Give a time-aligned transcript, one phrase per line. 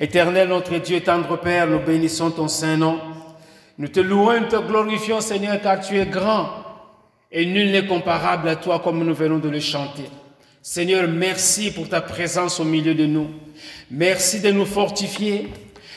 [0.00, 3.00] Éternel notre Dieu, tendre Père, nous bénissons ton saint nom.
[3.78, 6.50] Nous te louons, nous te glorifions, Seigneur, car tu es grand
[7.32, 10.04] et nul n'est comparable à toi comme nous venons de le chanter.
[10.62, 13.28] Seigneur, merci pour ta présence au milieu de nous.
[13.90, 15.48] Merci de nous fortifier.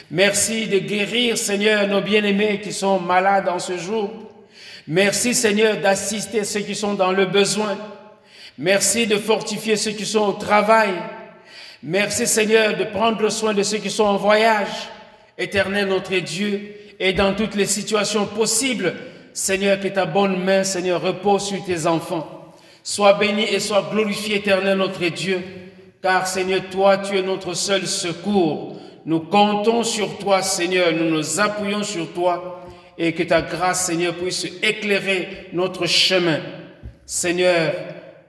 [0.10, 4.12] Merci de guérir, Seigneur, nos bien-aimés qui sont malades en ce jour.
[4.88, 7.78] Merci, Seigneur, d'assister ceux qui sont dans le besoin.
[8.58, 10.90] Merci de fortifier ceux qui sont au travail.
[11.84, 14.90] Merci, Seigneur, de prendre soin de ceux qui sont en voyage.
[15.36, 18.94] Éternel notre Dieu, et dans toutes les situations possibles,
[19.34, 22.54] Seigneur, que ta bonne main, Seigneur, repose sur tes enfants.
[22.84, 25.42] Sois béni et sois glorifié, éternel notre Dieu,
[26.04, 28.78] car Seigneur, toi, tu es notre seul secours.
[29.08, 32.64] Nous comptons sur toi, Seigneur, nous nous appuyons sur toi
[32.96, 36.42] et que ta grâce, Seigneur, puisse éclairer notre chemin.
[37.08, 37.74] Seigneur,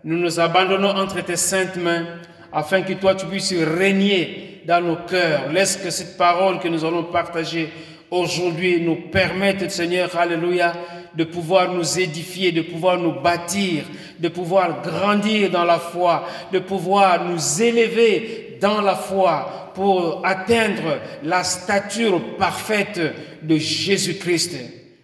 [0.05, 2.07] nous nous abandonnons entre tes saintes mains
[2.53, 5.51] afin que toi, tu puisses régner dans nos cœurs.
[5.53, 7.69] Laisse que cette parole que nous allons partager
[8.11, 10.73] aujourd'hui nous permette, Seigneur, Alléluia,
[11.15, 13.85] de pouvoir nous édifier, de pouvoir nous bâtir,
[14.19, 20.99] de pouvoir grandir dans la foi, de pouvoir nous élever dans la foi pour atteindre
[21.23, 23.01] la stature parfaite
[23.43, 24.57] de Jésus-Christ.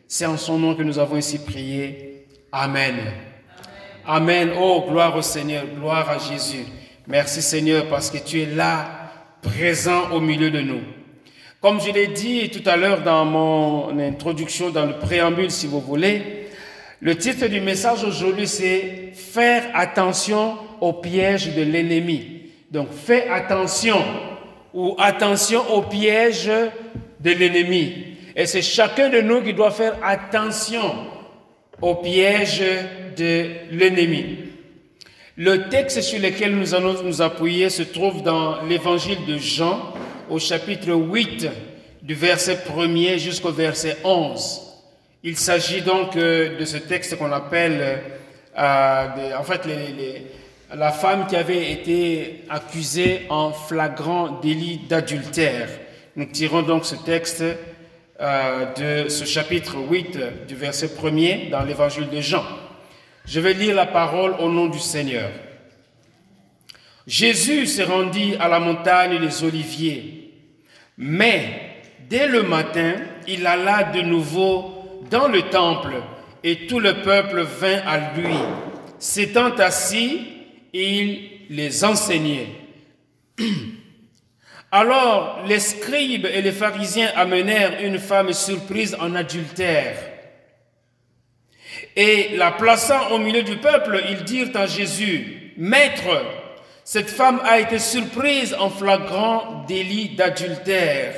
[0.06, 2.26] C'est en son nom que nous avons ici prié.
[2.52, 2.96] Amen.
[4.06, 4.52] Amen.
[4.58, 6.64] Oh, gloire au Seigneur, gloire à Jésus.
[7.10, 8.86] Merci Seigneur parce que tu es là,
[9.40, 10.82] présent au milieu de nous.
[11.58, 15.80] Comme je l'ai dit tout à l'heure dans mon introduction, dans le préambule si vous
[15.80, 16.50] voulez,
[17.00, 22.42] le titre du message aujourd'hui c'est Faire attention au piège de l'ennemi.
[22.70, 24.04] Donc fais attention
[24.74, 26.50] ou attention au piège
[27.20, 28.16] de l'ennemi.
[28.36, 30.94] Et c'est chacun de nous qui doit faire attention
[31.80, 32.62] au piège
[33.16, 34.47] de l'ennemi.
[35.40, 39.94] Le texte sur lequel nous allons nous appuyer se trouve dans l'évangile de Jean
[40.28, 41.48] au chapitre 8
[42.02, 44.60] du verset 1er jusqu'au verset 11.
[45.22, 48.00] Il s'agit donc euh, de ce texte qu'on appelle,
[48.58, 49.60] euh, en fait,
[50.74, 55.68] la femme qui avait été accusée en flagrant délit d'adultère.
[56.16, 57.44] Nous tirons donc ce texte
[58.20, 60.18] euh, de ce chapitre 8
[60.48, 62.42] du verset 1er dans l'évangile de Jean.
[63.28, 65.28] Je vais lire la parole au nom du Seigneur.
[67.06, 70.32] Jésus se rendit à la montagne des Oliviers,
[70.96, 71.74] mais
[72.08, 72.94] dès le matin,
[73.26, 75.96] il alla de nouveau dans le temple
[76.42, 78.34] et tout le peuple vint à lui.
[78.98, 80.26] S'étant assis,
[80.72, 82.48] il les enseignait.
[84.72, 89.96] Alors les scribes et les pharisiens amenèrent une femme surprise en adultère.
[91.96, 96.24] Et la plaçant au milieu du peuple, ils dirent à Jésus, Maître,
[96.84, 101.14] cette femme a été surprise en flagrant délit d'adultère.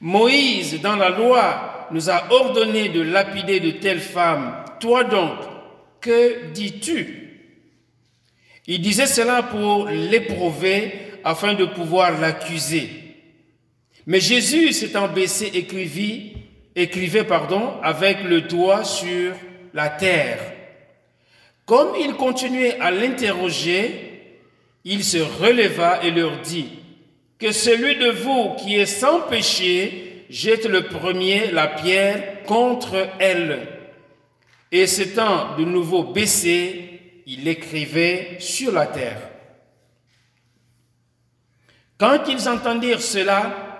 [0.00, 4.54] Moïse, dans la loi, nous a ordonné de lapider de telles femmes.
[4.80, 5.38] Toi donc,
[6.00, 7.20] que dis-tu?
[8.66, 10.92] Il disait cela pour l'éprouver
[11.24, 12.88] afin de pouvoir l'accuser.
[14.06, 16.32] Mais Jésus s'étant baissé écrivit,
[16.74, 19.34] écrivait pardon, avec le doigt sur
[19.74, 20.38] la terre.
[21.66, 24.38] Comme il continuait à l'interroger,
[24.84, 26.70] il se releva et leur dit,
[27.38, 33.66] que celui de vous qui est sans péché jette le premier la pierre contre elle.
[34.72, 39.20] Et s'étant de nouveau baissé, il écrivait sur la terre.
[41.98, 43.70] Quand ils entendirent cela,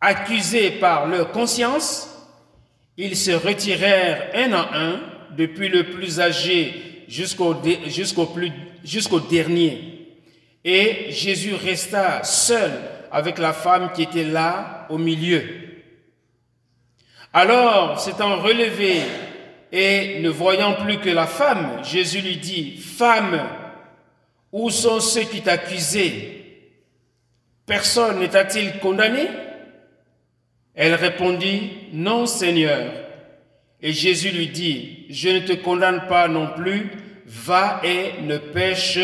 [0.00, 2.08] accusés par leur conscience,
[2.96, 5.00] ils se retirèrent un à un,
[5.36, 7.54] depuis le plus âgé jusqu'au
[9.20, 9.92] dernier.
[10.64, 12.70] Et Jésus resta seul
[13.10, 15.42] avec la femme qui était là au milieu.
[17.32, 19.00] Alors, s'étant relevé
[19.72, 23.40] et ne voyant plus que la femme, Jésus lui dit, Femme,
[24.52, 26.42] où sont ceux qui t'accusaient?
[27.66, 29.28] Personne ne t'a-t-il condamné?
[30.74, 32.92] Elle répondit, Non, Seigneur.
[33.82, 36.90] Et Jésus lui dit, Je ne te condamne pas non plus,
[37.26, 38.98] va et ne pêche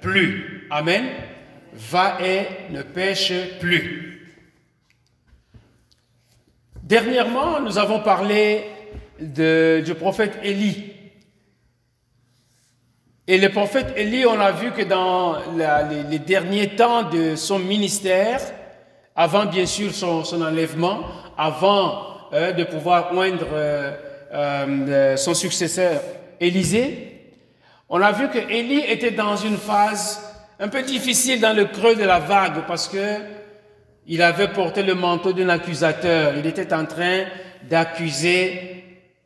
[0.00, 0.66] plus.
[0.70, 1.04] Amen.
[1.72, 4.34] Va et ne pêche plus.
[6.82, 8.64] Dernièrement, nous avons parlé
[9.20, 10.92] du prophète Élie.
[13.26, 15.36] Et le prophète Élie, on a vu que dans
[16.10, 18.40] les, derniers temps de son ministère,
[19.14, 21.00] avant bien sûr son, enlèvement,
[21.36, 23.94] avant euh, de pouvoir oindre euh,
[24.32, 26.00] euh, son successeur
[26.40, 27.08] Élisée,
[27.88, 30.20] on a vu que Élie était dans une phase
[30.60, 33.20] un peu difficile dans le creux de la vague parce que
[34.06, 36.32] il avait porté le manteau d'un accusateur.
[36.36, 37.24] Il était en train
[37.68, 38.84] d'accuser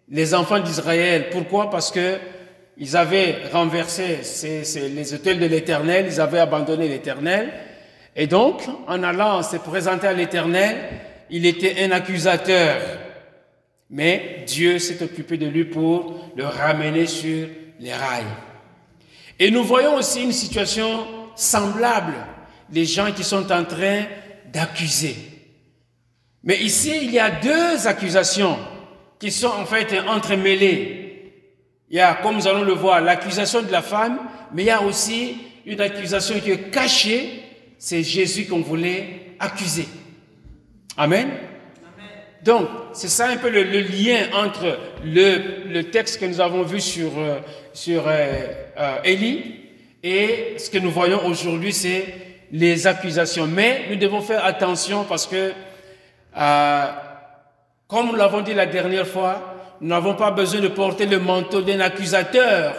[0.09, 1.27] les enfants d'Israël.
[1.31, 1.71] Pourquoi?
[1.71, 2.19] Parce que
[2.79, 4.21] ils avaient renversé
[4.89, 7.51] les hôtels de l'Éternel, ils avaient abandonné l'Éternel.
[8.17, 10.77] Et donc, en allant se présenter à l'Éternel,
[11.31, 12.81] il était un accusateur.
[13.93, 17.47] Mais Dieu s'est occupé de lui pour le ramener sur
[17.79, 18.25] les rails.
[19.39, 21.07] Et nous voyons aussi une situation
[21.37, 22.15] semblable,
[22.73, 24.05] les gens qui sont en train
[24.51, 25.15] d'accuser.
[26.43, 28.59] Mais ici, il y a deux accusations
[29.21, 31.33] qui sont en fait entremêlées.
[31.91, 34.19] Il y a, comme nous allons le voir, l'accusation de la femme,
[34.55, 35.37] mais il y a aussi
[35.67, 37.43] une accusation qui est cachée,
[37.79, 39.87] c'est Jésus qu'on voulait accuser.
[40.97, 41.29] Amen.
[42.43, 47.11] Donc, c'est ça un peu le, lien entre le, texte que nous avons vu sur,
[47.17, 47.39] euh,
[47.73, 48.47] sur euh,
[48.79, 49.61] euh, Élie
[50.03, 52.05] et ce que nous voyons aujourd'hui, c'est
[52.51, 53.47] les accusations.
[53.47, 55.53] Mais nous devons faire attention parce que,
[57.87, 61.63] comme nous l'avons dit la dernière fois, nous n'avons pas besoin de porter le manteau
[61.63, 62.75] d'un accusateur,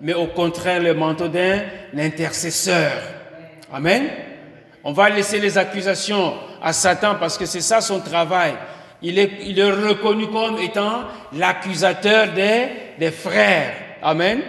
[0.00, 1.60] mais au contraire le manteau d'un
[1.96, 2.90] intercesseur.
[3.72, 4.08] Amen.
[4.82, 8.54] On va laisser les accusations à Satan parce que c'est ça son travail.
[9.06, 11.04] Il est, reconnu comme étant
[11.34, 13.74] l'accusateur des, frères.
[14.02, 14.40] Amen.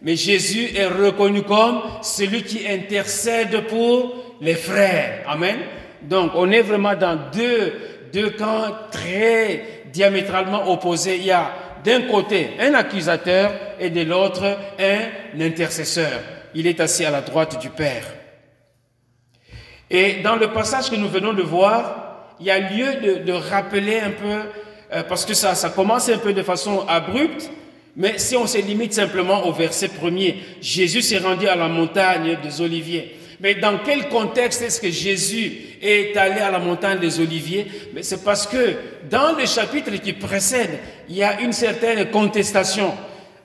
[0.00, 5.24] Mais Jésus est reconnu comme celui qui intercède pour les frères.
[5.28, 5.56] Amen.
[6.00, 11.18] Donc, on est vraiment dans deux camps très diamétralement opposés.
[11.18, 11.52] Il y a
[11.84, 16.20] d'un côté un accusateur et de l'autre un intercesseur.
[16.54, 18.04] Il est assis à la droite du Père.
[19.90, 22.09] Et dans le passage que nous venons de voir,
[22.40, 24.48] il y a lieu de, rappeler un peu,
[24.92, 27.50] euh, parce que ça, ça commence un peu de façon abrupte,
[27.96, 32.38] mais si on se limite simplement au verset premier, Jésus s'est rendu à la montagne
[32.42, 33.16] des Oliviers.
[33.40, 37.66] Mais dans quel contexte est-ce que Jésus est allé à la montagne des Oliviers?
[37.94, 38.74] Mais c'est parce que
[39.10, 40.78] dans le chapitre qui précède,
[41.08, 42.92] il y a une certaine contestation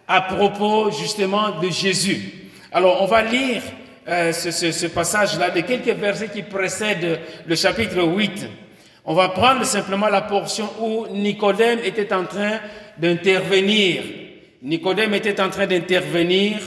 [0.08, 2.50] à propos justement de Jésus.
[2.72, 3.62] Alors on va lire
[4.08, 8.48] euh, ce, ce, ce passage-là de quelques versets qui précèdent le chapitre 8.
[9.06, 12.60] On va prendre simplement la portion où Nicodème était en train
[12.98, 14.02] d'intervenir
[14.66, 16.58] Nicodème était en train d'intervenir,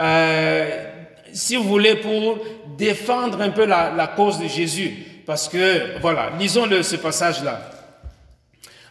[0.00, 0.84] euh,
[1.32, 2.44] si vous voulez, pour
[2.76, 4.92] défendre un peu la, cause de Jésus.
[5.24, 7.70] Parce que, voilà, lisons le, ce passage-là.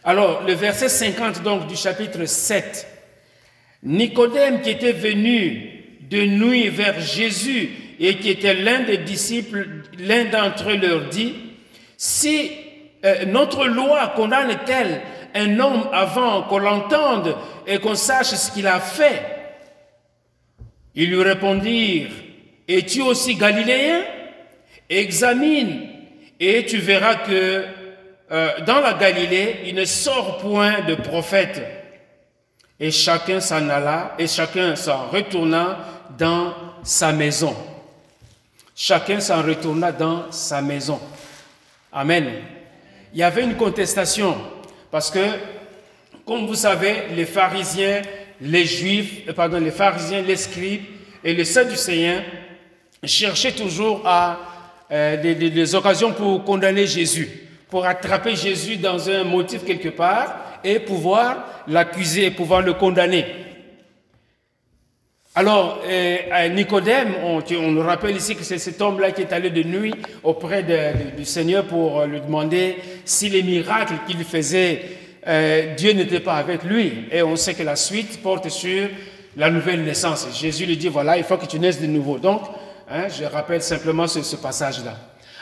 [0.04, 2.86] Alors, le verset 50 donc du chapitre 7.
[3.82, 7.68] Nicodème qui était venu de nuit vers Jésus
[8.00, 11.34] et qui était l'un des disciples, l'un d'entre eux leur dit,
[11.98, 12.50] si
[13.04, 15.00] euh, notre loi condamne-t-elle
[15.34, 19.22] un homme avant qu'on l'entende et qu'on sache ce qu'il a fait.
[20.94, 22.10] Ils lui répondirent,
[22.68, 24.02] Es-tu aussi galiléen?
[24.88, 25.88] Examine
[26.38, 27.64] et tu verras que
[28.30, 31.62] euh, dans la Galilée, il ne sort point de prophète.
[32.78, 35.78] Et chacun s'en alla, et chacun s'en retourna
[36.18, 36.52] dans
[36.82, 37.56] sa maison.
[38.74, 41.00] Chacun s'en retourna dans sa maison.
[41.92, 42.26] Amen.
[43.16, 44.36] Il y avait une contestation
[44.90, 45.24] parce que,
[46.26, 48.02] comme vous savez, les pharisiens,
[48.42, 50.82] les juifs, euh, pardon, les pharisiens, les scribes
[51.24, 52.22] et les sadducéens
[53.02, 54.38] cherchaient toujours à,
[54.92, 57.30] euh, des, occasions pour condamner Jésus,
[57.70, 63.24] pour attraper Jésus dans un motif quelque part et pouvoir l'accuser pouvoir le condamner.
[65.38, 69.62] Alors, euh, Nicodème, on, nous rappelle ici que c'est cet homme-là qui est allé de
[69.64, 69.92] nuit
[70.24, 70.64] auprès
[71.14, 74.82] du Seigneur pour lui demander si les miracles qu'il faisait,
[75.28, 77.04] euh, Dieu n'était pas avec lui.
[77.12, 78.88] Et on sait que la suite porte sur
[79.36, 80.26] la nouvelle naissance.
[80.40, 82.16] Jésus lui dit, voilà, il faut que tu naisses de nouveau.
[82.16, 82.40] Donc,
[82.90, 84.94] hein, je rappelle simplement ce, ce passage-là.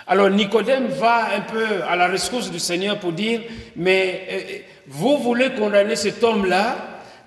[0.09, 3.43] Alors Nicodème va un peu à la rescousse du Seigneur pour dire,
[3.77, 4.41] mais euh,
[4.89, 6.79] vous voulez condamner cet homme-là,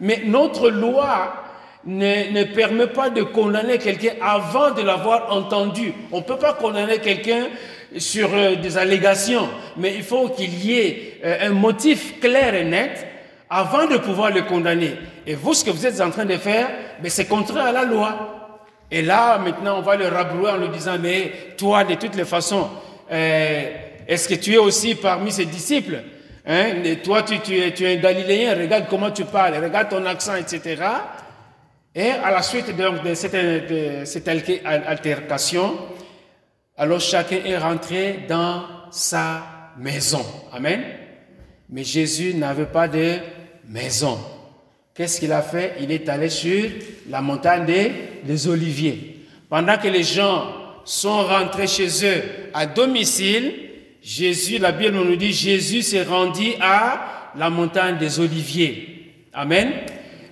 [0.02, 1.47] mais notre loi
[1.86, 5.94] ne, ne, permet pas de condamner quelqu'un avant de l'avoir entendu.
[6.12, 7.48] On ne peut pas condamner quelqu'un
[7.98, 12.66] sur euh, des allégations, mais il faut qu'il y ait euh, un motif clair et
[12.66, 13.08] net
[13.50, 14.96] avant de pouvoir le condamner.
[15.26, 16.70] Et vous, ce que vous êtes en train de faire,
[17.02, 18.34] mais c'est contraire à la loi.
[18.92, 22.26] Et là, maintenant, on va le rabrouer en lui disant, mais toi, de toutes les
[22.26, 22.70] façons,
[23.12, 23.64] euh,
[24.08, 26.00] est-ce que tu es aussi parmi ses disciples
[26.46, 26.66] hein?
[27.04, 30.36] Toi, tu, tu, es, tu es un Galiléen, regarde comment tu parles, regarde ton accent,
[30.36, 30.76] etc.
[32.00, 34.28] Et à la suite de, cette,
[34.68, 35.80] altercation,
[36.78, 40.24] alors chacun est rentré dans sa maison.
[40.54, 40.84] Amen.
[41.72, 43.16] Mais Jésus n'avait pas de
[43.68, 44.20] maison.
[44.94, 45.74] Qu'est-ce qu'il a fait?
[45.80, 46.70] Il est allé sur
[47.10, 47.92] la montagne des,
[48.24, 49.26] des Oliviers.
[49.50, 50.52] Pendant que les gens
[50.86, 52.24] sont rentrés chez eux
[52.54, 53.54] à domicile,
[54.04, 59.16] Jésus, la Bible nous dit, Jésus s'est rendu à la montagne des Oliviers.
[59.34, 59.72] Amen.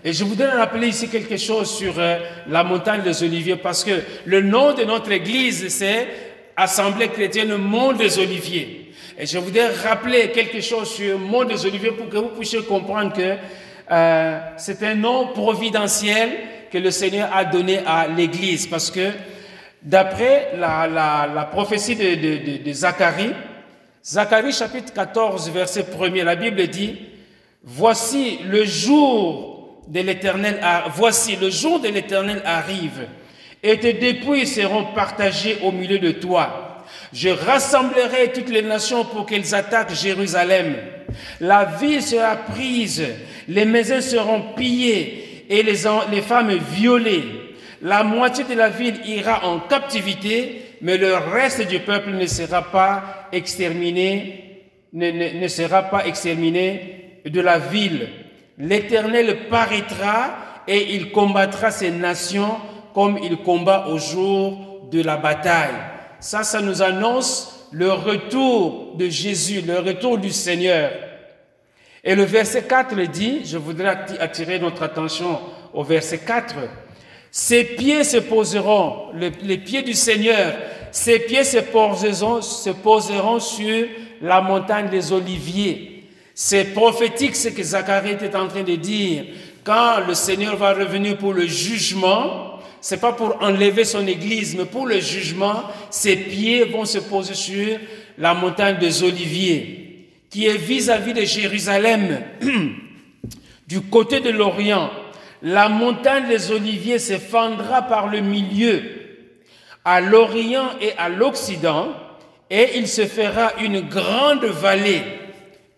[0.07, 4.03] Et je voudrais rappeler ici quelque chose sur euh, la montagne des Oliviers parce que
[4.25, 6.07] le nom de notre église, c'est
[6.55, 8.91] Assemblée chrétienne Mont des Oliviers.
[9.17, 13.13] Et je voudrais rappeler quelque chose sur Mont des Oliviers pour que vous puissiez comprendre
[13.13, 13.35] que
[13.91, 16.29] euh, c'est un nom providentiel
[16.71, 19.09] que le Seigneur a donné à l'église parce que
[19.81, 23.31] d'après la, la, la, prophétie de, de, de, Zacharie,
[24.05, 26.95] Zacharie chapitre 14 verset 1 la Bible dit,
[27.63, 29.54] Voici le jour
[29.87, 30.59] de l'éternel,
[30.95, 33.07] voici le jour de l'éternel arrive
[33.61, 36.83] et tes dépouilles seront partagées au milieu de toi.
[37.13, 40.75] Je rassemblerai toutes les nations pour qu'elles attaquent Jérusalem.
[41.39, 43.03] La ville sera prise,
[43.47, 47.23] les maisons seront pillées et les, les femmes violées.
[47.81, 52.63] La moitié de la ville ira en captivité, mais le reste du peuple ne sera
[52.63, 54.63] pas exterminé,
[54.93, 58.07] ne, sera pas exterminé de la ville.
[58.57, 60.35] L'Éternel paraîtra
[60.67, 62.57] et il combattra ces nations
[62.93, 65.75] comme il combat au jour de la bataille.
[66.19, 70.91] Ça, ça nous annonce le retour de Jésus, le retour du Seigneur.
[72.03, 75.39] Et le verset 4 dit, je voudrais attirer notre attention
[75.73, 76.55] au verset 4,
[77.31, 80.53] ses pieds se poseront, les pieds du Seigneur,
[80.91, 83.87] ses pieds se poseront, se poseront sur
[84.21, 85.94] la montagne des Oliviers.
[86.37, 89.23] C'est prophétique ce que Zacharie était en train de dire.
[89.63, 94.65] Quand le Seigneur va revenir pour le jugement, c'est pas pour enlever son église, mais
[94.65, 97.79] pour le jugement, ses pieds vont se poser sur
[98.17, 102.21] la montagne des Oliviers, qui est vis-à-vis de Jérusalem,
[103.67, 104.91] du côté de l'Orient.
[105.41, 108.83] La montagne des Oliviers se fendra par le milieu,
[109.85, 111.93] à l'Orient et à l'Occident,
[112.49, 115.01] et il se fera une grande vallée.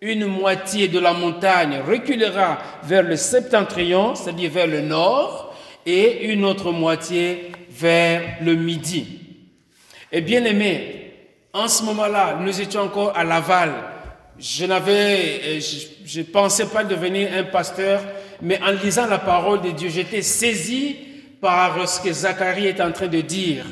[0.00, 6.44] Une moitié de la montagne reculera vers le septentrion, c'est-à-dire vers le nord, et une
[6.44, 9.18] autre moitié vers le midi.
[10.12, 11.12] Et bien aimé,
[11.52, 13.72] en ce moment-là, nous étions encore à Laval.
[14.38, 15.60] Je n'avais, euh,
[16.04, 18.00] je, ne pensais pas devenir un pasteur,
[18.40, 20.94] mais en lisant la parole de Dieu, j'étais saisi
[21.40, 23.64] par ce que Zacharie est en train de dire.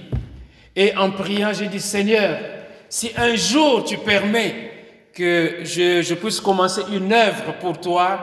[0.75, 2.39] Et en priant, j'ai dit, Seigneur,
[2.89, 4.73] si un jour tu permets
[5.17, 8.19] que je, puisse commencer une œuvre pour toi,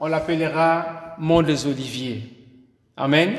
[0.00, 2.22] on l'appellera Mont des Oliviers.
[2.96, 3.34] Amen.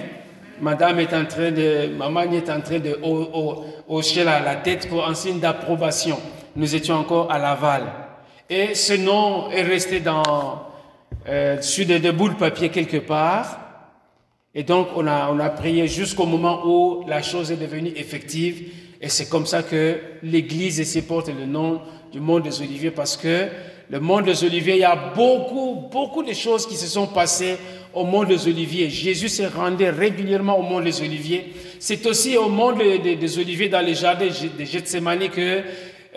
[0.62, 2.96] Madame est en train de, maman est en train de
[3.88, 6.20] hocher la, la tête pour un signe d'approbation.
[6.56, 7.84] Nous étions encore à Laval.
[8.48, 10.68] Et ce nom est resté dans,
[11.28, 13.60] euh, sur des, bouts de papier quelque part.
[14.54, 18.72] Et donc, on a, on a prié jusqu'au moment où la chose est devenue effective.
[19.04, 23.18] Et c'est comme ça que l'Église ici porte le nom du monde des Oliviers parce
[23.18, 23.48] que
[23.90, 27.58] le monde des Oliviers, il y a beaucoup, beaucoup de choses qui se sont passées
[27.94, 28.90] au monde des Oliviers.
[28.90, 31.52] Jésus se rendait régulièrement au monde des Oliviers.
[31.80, 35.64] C'est aussi au monde des, Oliviers dans les jardins de Gethsemane que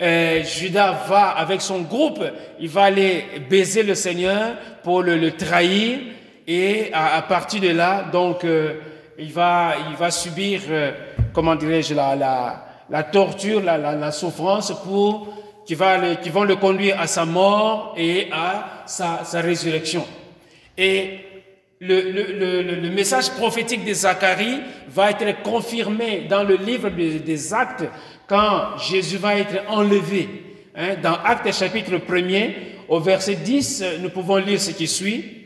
[0.01, 2.23] euh, Judas va avec son groupe,
[2.57, 5.99] il va aller baiser le Seigneur pour le, trahir
[6.47, 8.75] et à, partir de là, donc, euh,
[9.19, 10.91] il, va, il va subir, euh,
[11.33, 15.33] comment dirais-je, la, la, la, torture, la, la, souffrance pour
[15.65, 20.05] qui, va qui vont le conduire à sa mort et à sa, sa résurrection.
[20.77, 21.19] Et
[21.79, 27.53] le, le, le, le, message prophétique de Zacharie va être confirmé dans le livre des,
[27.53, 27.85] Actes
[28.27, 30.27] quand Jésus va être enlevé.
[30.75, 32.53] Hein, dans Actes chapitre 1er,
[32.87, 35.36] au verset 10, nous pouvons lire ce qui suit.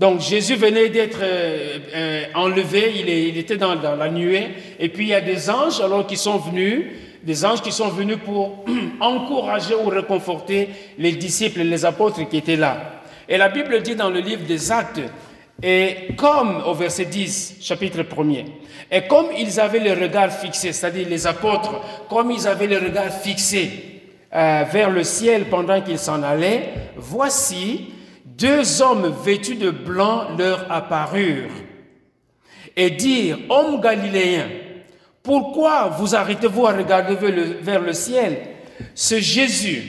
[0.00, 5.04] Donc Jésus venait d'être euh, euh, enlevé, il, était dans, dans, la nuée, et puis
[5.04, 6.86] il y a des anges alors qui sont venus,
[7.22, 8.64] des anges qui sont venus pour
[9.00, 13.02] encourager ou réconforter les disciples, les apôtres qui étaient là.
[13.28, 15.02] Et la Bible dit dans le livre des Actes,
[15.62, 18.46] et comme au verset 10, chapitre 1er,
[18.90, 21.78] et comme ils avaient le regard fixé, c'est-à-dire les apôtres,
[22.08, 23.70] comme ils avaient le regard fixé
[24.34, 27.90] euh, vers le ciel pendant qu'ils s'en allaient, voici
[28.40, 31.50] deux hommes vêtus de blanc leur apparurent
[32.76, 34.48] et dirent, Hommes galiléens,
[35.22, 38.38] pourquoi vous arrêtez-vous à regarder vers le, vers le ciel?
[38.94, 39.82] Ce Jésus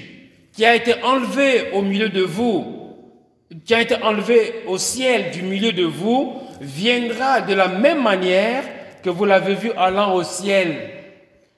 [0.54, 2.96] qui a été enlevé au milieu de vous,
[3.66, 8.64] qui a été enlevé au ciel du milieu de vous viendra de la même manière
[9.02, 10.90] que vous l'avez vu allant au ciel.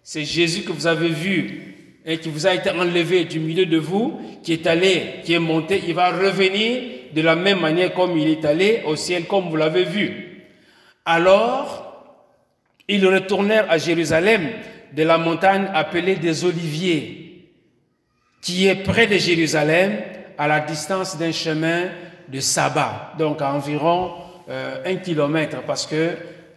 [0.04, 1.73] C'est Jésus que vous avez vu
[2.06, 5.40] et qui vous a été enlevé du milieu de vous, qui est allé, qui est
[5.40, 5.82] monté.
[5.88, 6.82] Il va revenir
[7.14, 10.46] de la même manière comme il est allé au ciel, comme vous l'avez vu.
[11.06, 12.06] Alors,
[12.88, 14.50] ils retournèrent à Jérusalem
[14.94, 17.20] de la montagne appelée des Oliviers.
[18.42, 20.02] qui est près de Jérusalem,
[20.38, 21.86] à la distance d'un chemin
[22.28, 24.12] de sabbat, donc à environ
[24.50, 26.10] euh, un kilomètre, parce que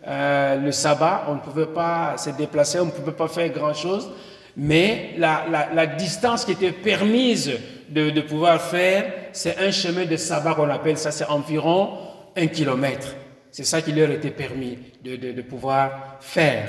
[0.07, 4.11] euh, le sabbat, on ne pouvait pas se déplacer, on ne pouvait pas faire grand-chose,
[4.57, 7.53] mais la, distance qui était permise
[7.91, 11.91] de, pouvoir faire, c'est un chemin de sabbat qu'on appelle ça, c'est environ
[12.37, 13.15] un kilomètre.
[13.51, 16.69] C'est ça qui leur était permis de, pouvoir faire.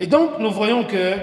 [0.00, 1.14] Et donc, nous voyons que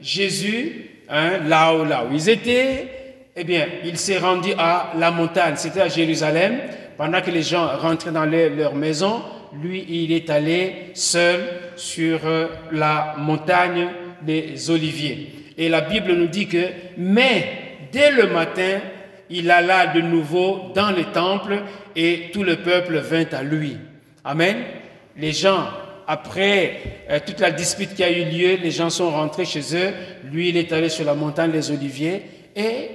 [0.00, 2.88] Jésus, hein, là, où, ils étaient,
[3.34, 6.58] eh bien, il s'est rendu à la montagne, c'était à Jérusalem,
[6.96, 9.22] pendant que les gens rentraient dans leur, leur maison,
[9.62, 11.40] lui, il est allé seul
[11.76, 13.88] sur euh, la montagne
[14.22, 15.32] des Oliviers.
[15.56, 17.44] Et la Bible nous dit que, mais
[17.92, 18.80] dès le matin,
[19.30, 21.62] il alla de nouveau dans le temple
[21.96, 23.76] et tout le peuple vint à lui.
[24.24, 24.56] Amen.
[25.16, 25.66] Les gens,
[26.06, 29.92] après euh, toute la dispute qui a eu lieu, les gens sont rentrés chez eux.
[30.30, 32.22] Lui, il est allé sur la montagne des Oliviers
[32.56, 32.90] et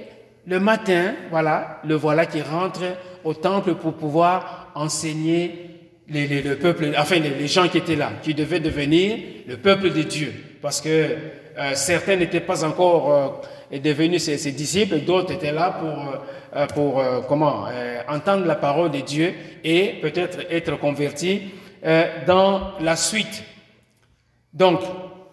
[0.46, 2.82] le matin, voilà, le voilà qui rentre
[3.24, 5.70] au temple pour pouvoir enseigner
[6.08, 10.34] le peuple, enfin les, gens qui étaient là, qui devaient devenir le peuple de Dieu,
[10.64, 16.14] parce que euh, certains n'étaient pas encore euh, devenus ses, disciples, d'autres étaient là pour,
[16.56, 17.66] euh, pour comment
[18.08, 21.50] entendre la parole de Dieu et peut-être être convertis
[22.26, 23.44] dans la suite.
[24.54, 24.80] Donc,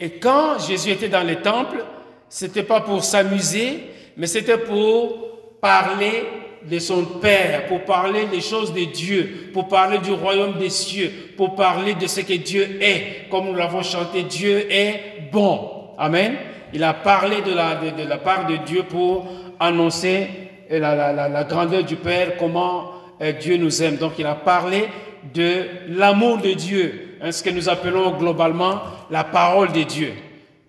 [0.01, 1.85] et quand Jésus était dans le temple,
[2.27, 3.85] c'était pas pour s'amuser,
[4.17, 6.25] mais c'était pour parler
[6.69, 11.11] de son Père, pour parler des choses de Dieu, pour parler du royaume des cieux,
[11.37, 13.29] pour parler de ce que Dieu est.
[13.29, 15.69] Comme nous l'avons chanté, Dieu est bon.
[15.97, 16.35] Amen.
[16.73, 19.27] Il a parlé de la, de, la part de Dieu pour
[19.59, 20.27] annoncer
[20.69, 22.91] la, la, la, la grandeur du Père, comment
[23.21, 23.97] euh, Dieu nous aime.
[23.97, 24.85] Donc il a parlé
[25.33, 30.13] de l'amour de Dieu, hein, ce que nous appelons globalement la parole de Dieu.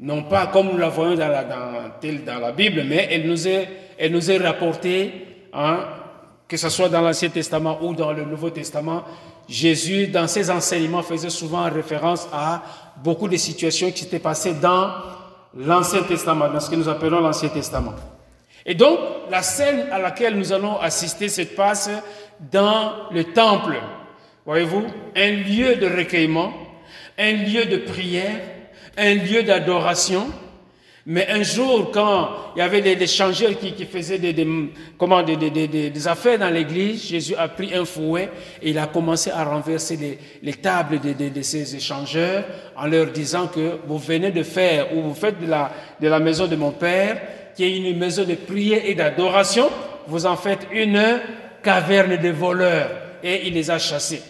[0.01, 3.69] Non pas comme nous la voyons dans la, dans la Bible, mais elle nous est,
[3.97, 5.13] elle nous est rapportée
[5.53, 5.81] Hein,
[6.49, 9.05] que ce soit dans l'Ancien Testament ou dans le Nouveau Testament,
[9.49, 12.63] Jésus, dans ses enseignements, faisait souvent référence à
[13.03, 14.93] beaucoup de situations qui s'étaient passées dans
[15.55, 17.95] l'Ancien Testament, dans ce que nous appelons l'Ancien Testament.
[18.65, 18.99] Et donc,
[19.31, 21.91] la scène à laquelle nous allons assister se passe
[22.51, 23.81] dans le temple.
[24.47, 24.85] Voyez-vous,
[25.17, 26.53] un lieu de recueillement,
[27.19, 28.41] un lieu de prière,
[28.97, 30.27] un lieu d'adoration,
[31.05, 34.47] mais un jour, quand il y avait des, des changeurs qui, faisaient des, des,
[34.97, 38.31] comment, des, affaires dans l'église, Jésus a pris un fouet
[38.63, 42.45] et il a commencé à renverser les, les tables de, ces échangeurs
[42.77, 46.21] en leur disant que vous venez de faire ou vous faites de la, de la
[46.21, 47.21] maison de mon Père,
[47.57, 49.71] qui est une maison de prière et d'adoration,
[50.07, 51.03] vous en faites une
[51.65, 52.91] caverne de voleurs.
[53.25, 54.23] Et il les a chassés.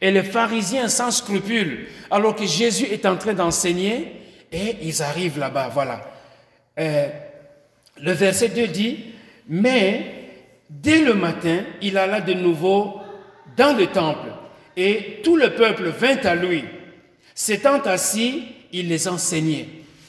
[0.00, 4.17] Et les pharisiens sans scrupules, alors que Jésus est en train d'enseigner,
[4.52, 6.00] et ils arrivent là-bas, voilà.
[6.78, 7.08] Euh,
[8.00, 8.98] le verset 2 dit,
[9.48, 10.04] mais
[10.70, 13.00] dès le matin, il alla de nouveau
[13.56, 14.28] dans le temple
[14.76, 16.64] et tout le peuple vint à lui.
[17.34, 19.66] S'étant assis, il les enseignait.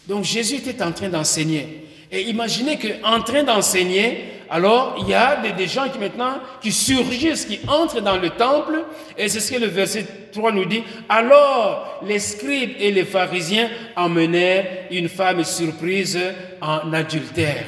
[0.08, 1.88] Donc Jésus était en train d'enseigner.
[2.12, 7.45] Et imaginez qu'en train d'enseigner, alors il y a des, gens qui maintenant, qui surgissent,
[7.45, 8.83] qui entrent dans le temple,
[9.17, 10.83] et c'est ce que le verset 3 nous dit.
[11.07, 16.19] Alors les scribes et les pharisiens emmenèrent une femme surprise
[16.62, 17.65] en adultère.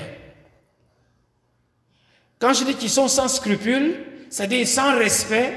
[2.40, 3.96] Quand je dis qu'ils sont sans scrupules,
[4.30, 5.54] c'est-à-dire sans respect,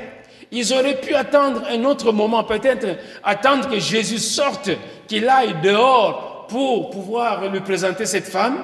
[0.53, 2.87] ils auraient pu attendre un autre moment, peut-être
[3.23, 4.71] attendre que Jésus sorte,
[5.09, 8.59] qu'il aille dehors pour pouvoir lui présenter cette femme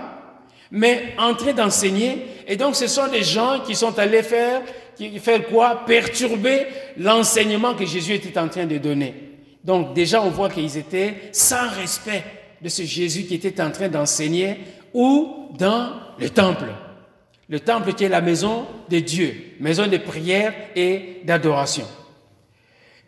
[0.71, 2.27] mais entrer d'enseigner.
[2.47, 4.63] Et donc, ce sont des gens qui sont allés faire,
[4.97, 5.85] qui faire quoi?
[5.87, 9.15] Perturber l'enseignement que Jésus était en train de donner.
[9.65, 12.25] Donc, déjà, on voit qu'ils étaient sans respect
[12.63, 14.59] de ce Jésus qui était en train d'enseigner
[14.95, 16.67] ou dans le temple.
[17.49, 21.87] Le temple qui est la maison de Dieu, maison de prière et d'adoration.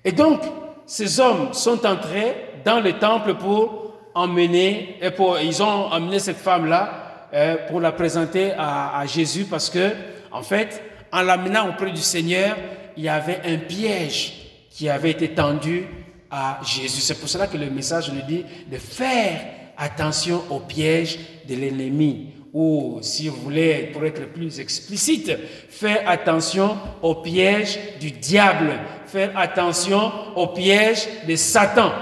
[0.04, 0.42] Et donc,
[0.84, 6.38] ces hommes sont entrés dans le temple pour emmener, et pour, ils ont emmené cette
[6.38, 7.01] femme-là
[7.34, 9.90] euh, pour la présenter à, Jésus parce que,
[10.30, 12.56] en fait, en l'amenant auprès du Seigneur,
[12.96, 14.34] il y avait un piège
[14.70, 15.86] qui avait été tendu
[16.30, 17.00] à Jésus.
[17.00, 19.40] C'est pour cela que le message nous dit de faire
[19.76, 21.18] attention au piège
[21.48, 22.28] de l'ennemi.
[22.52, 25.32] Ou, si vous voulez, pour être plus explicite,
[25.70, 31.92] faire attention au piège du diable, faire attention au piège de Satan.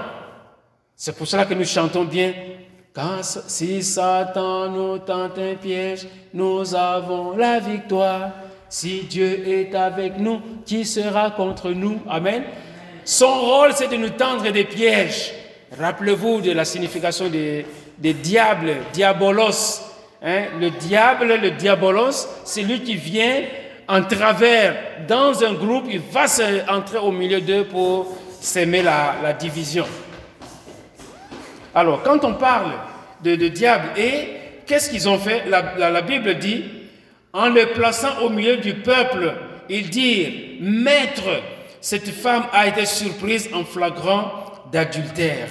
[0.95, 2.33] C'est pour cela que nous chantons bien
[2.93, 8.31] quand, si Satan nous tente un piège, nous avons la victoire.
[8.69, 11.99] Si Dieu est avec nous, qui sera contre nous?
[12.09, 12.43] Amen.
[13.03, 15.33] Son rôle, c'est de nous tendre des pièges.
[15.77, 17.65] Rappelez-vous de la signification des,
[17.97, 19.81] des diables, diabolos.
[20.23, 23.41] Hein, le diable, le diabolos, c'est lui qui vient
[23.87, 24.75] en travers
[25.07, 26.25] dans un groupe, il va
[26.69, 29.85] entrer au milieu d'eux pour s'aimer la, division.
[31.73, 32.71] Alors, quand on parle
[33.23, 34.29] de, diable, et
[34.65, 36.65] qu'est-ce qu'ils ont fait la, Bible dit,
[37.33, 39.33] en le plaçant au milieu du peuple,
[39.69, 41.41] ils dirent, Maître,
[41.79, 44.31] cette femme a été surprise en flagrant
[44.71, 45.47] d'adultère.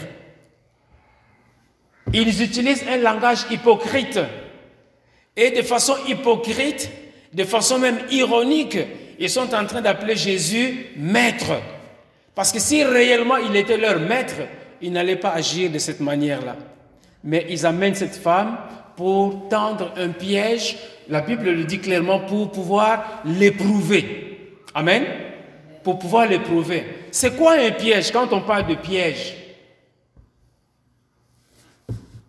[2.13, 4.21] Ils utilisent un langage hypocrite.
[5.37, 6.91] Et de façon hypocrite,
[7.33, 8.79] de façon même ironique,
[9.19, 11.53] ils sont en train d'appeler Jésus maître.
[12.35, 14.35] Parce que si réellement il était leur maître,
[14.81, 16.57] ils n'allaient pas agir de cette manière-là.
[17.23, 18.57] Mais ils amènent cette femme
[18.97, 20.77] pour tendre un piège,
[21.09, 24.57] la Bible le dit clairement, pour pouvoir l'éprouver.
[24.75, 25.05] Amen.
[25.83, 26.85] Pour pouvoir l'éprouver.
[27.11, 28.13] C'est quoi un piège?
[28.13, 29.37] Quand on parle de piège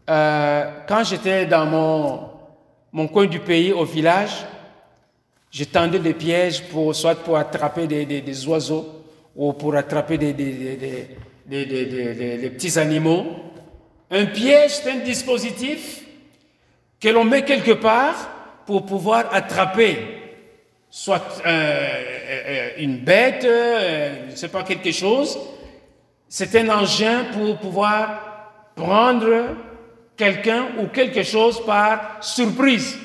[0.09, 4.45] euh, Quand j'étais dans mon, coin du pays, au village,
[5.51, 9.03] je tendais des pièges pour, soit pour attraper des, oiseaux
[9.35, 10.33] ou pour attraper des
[11.51, 13.25] petits animaux.
[14.09, 16.01] Un piège, c'est un dispositif
[16.99, 18.29] que l'on met quelque part
[18.65, 19.97] pour pouvoir attraper
[20.89, 25.39] soit euh, euh, une bête, euh, je ne sais pas, quelque chose.
[26.27, 29.55] C'est un engin pour pouvoir prendre
[30.17, 32.97] quelqu'un ou quelque chose par surprise.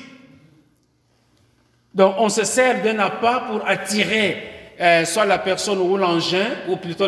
[1.93, 6.77] Donc on se sert d'un appât pour attirer euh, soit la personne ou l'engin, ou
[6.77, 7.07] plutôt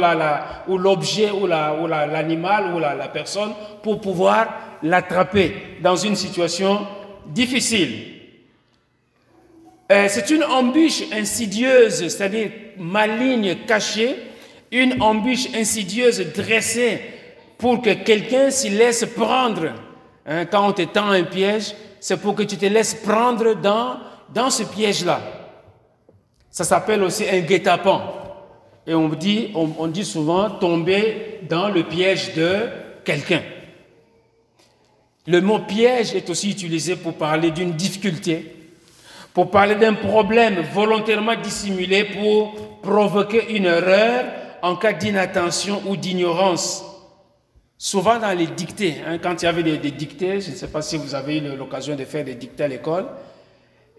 [0.68, 3.52] l'objet ou, la, ou l'animal ou la, la personne,
[3.84, 4.48] pour pouvoir
[4.84, 6.88] l'attraper dans une situation
[7.28, 8.16] difficile.
[9.92, 14.16] Euh, c'est une embûche insidieuse, c'est-à-dire maligne, cachée,
[14.72, 17.02] une embûche insidieuse dressée
[17.58, 19.74] pour que quelqu'un s'y laisse prendre.
[20.26, 23.98] Hein, quand on te tend un piège, c'est pour que tu te laisses prendre dans
[24.34, 25.39] dans ce piège-là.
[26.52, 28.02] Ça s'appelle aussi un guet-apens.
[28.88, 32.68] Et on dit, on, dit souvent tomber dans le piège de
[33.06, 33.42] quelqu'un.
[35.28, 38.56] Le mot piège est aussi utilisé pour parler d'une difficulté,
[39.34, 44.26] pour parler d'un problème volontairement dissimulé pour provoquer une erreur
[44.64, 46.84] en cas d'inattention ou d'ignorance.
[47.78, 50.68] Souvent dans les dictées, hein, quand il y avait des, des dictées, je ne sais
[50.68, 53.06] pas si vous avez eu l'occasion de faire des dictées à l'école,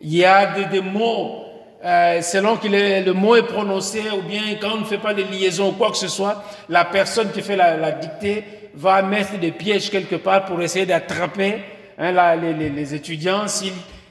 [0.00, 1.44] il y a des, mots,
[1.84, 5.22] euh, selon que le, mot est prononcé, ou bien quand on ne fait pas de
[5.22, 9.50] liaison ou quoi que ce soit, la personne qui fait la, dictée va mettre des
[9.50, 11.58] pièges quelque part pour essayer d'attraper
[11.98, 13.46] hein, les, étudiants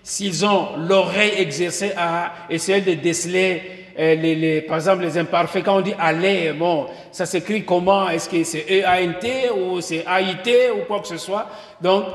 [0.04, 3.62] s'ils ont l'oreille exercée à essayer de déceler
[4.00, 8.10] euh, les, par exemple, les imparfaits, quand on dit aller, bon, ça s'écrit comment?
[8.10, 11.48] Est-ce que c'est E-A-N-T ou c'est A-I-T ou quoi que ce soit?
[11.82, 12.06] Donc,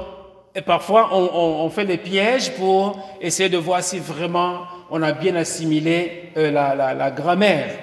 [0.57, 5.35] et parfois, on, fait des pièges pour essayer de voir si vraiment on a bien
[5.37, 7.79] assimilé euh, la, grammaire.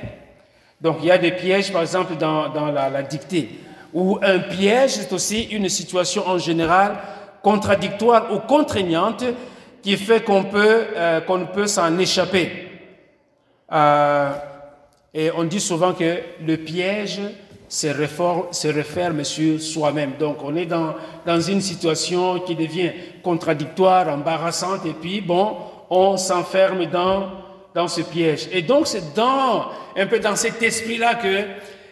[0.80, 3.60] Donc, il y a des pièges, par exemple, dans, la, dictée.
[3.94, 6.98] Ou un piège, c'est aussi une situation en général
[7.44, 9.24] contradictoire ou contraignante
[9.82, 11.20] qui fait qu'on peut, euh,
[11.54, 12.68] peut s'en échapper.
[13.72, 14.32] Euh,
[15.14, 17.20] et on dit souvent que le piège,
[17.72, 17.88] se,
[18.52, 20.14] se referme sur soi-même.
[20.20, 20.94] Donc on est dans,
[21.26, 22.92] dans une situation qui devient
[23.24, 25.56] contradictoire, embarrassante, et puis bon,
[25.92, 28.48] on s'enferme dans, ce piège.
[28.52, 31.44] Et donc c'est dans, un peu dans cet esprit-là que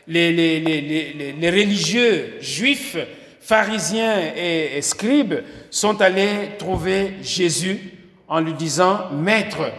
[0.07, 2.97] les, les, les, les, religieux juifs,
[3.39, 5.35] pharisiens et, scribes
[5.69, 7.79] sont allés trouver Jésus
[8.27, 9.71] en lui disant, Maître,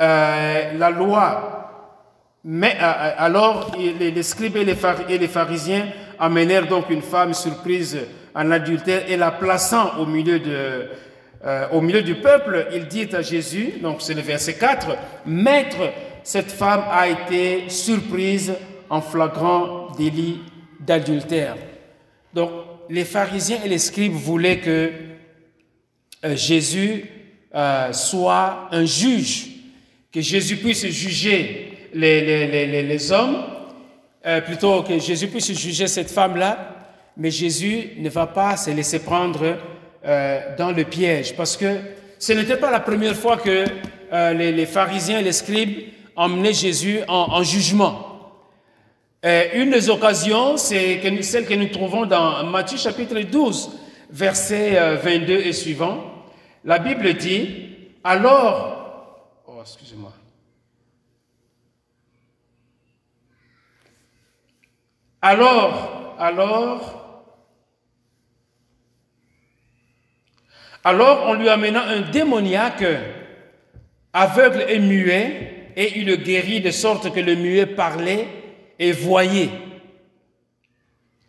[0.00, 1.64] euh, la loi
[2.44, 5.86] mais euh, euh, alors, les, scribes et les, pharisiens
[6.18, 7.98] amenèrent donc une femme surprise
[8.34, 10.88] en adultère et la plaçant au milieu, de,
[11.44, 15.92] euh, au milieu du peuple, il dit à Jésus, donc c'est le verset 4, Maître,
[16.22, 18.54] cette femme a été surprise
[18.88, 20.40] en flagrant délit
[20.80, 21.56] d'adultère.
[22.32, 22.50] Donc,
[22.88, 24.90] les pharisiens et les scribes voulaient que
[26.34, 27.04] Jésus
[27.92, 29.48] soit un juge,
[30.12, 33.44] que Jésus puisse juger les, les, les, hommes,
[34.26, 36.76] euh, plutôt que Jésus puisse juger cette femme-là,
[37.16, 39.56] mais Jésus ne va pas se laisser prendre
[40.04, 41.78] euh, dans le piège, parce que
[42.18, 43.64] ce n'était pas la première fois que
[44.12, 48.30] euh, les, pharisiens et les scribes emmenaient Jésus en, jugement.
[49.22, 53.70] une des occasions, c'est celle que nous trouvons dans Matthieu chapitre 12,
[54.10, 56.04] verset 22 et suivant.
[56.64, 57.70] La Bible dit,
[58.04, 60.12] alors, oh, excusez-moi.
[65.22, 67.03] Alors, alors,
[70.84, 72.84] Alors on lui amena un démoniaque,
[74.12, 78.28] aveugle et muet, et il le guérit de sorte que le muet parlait
[78.78, 79.48] et voyait.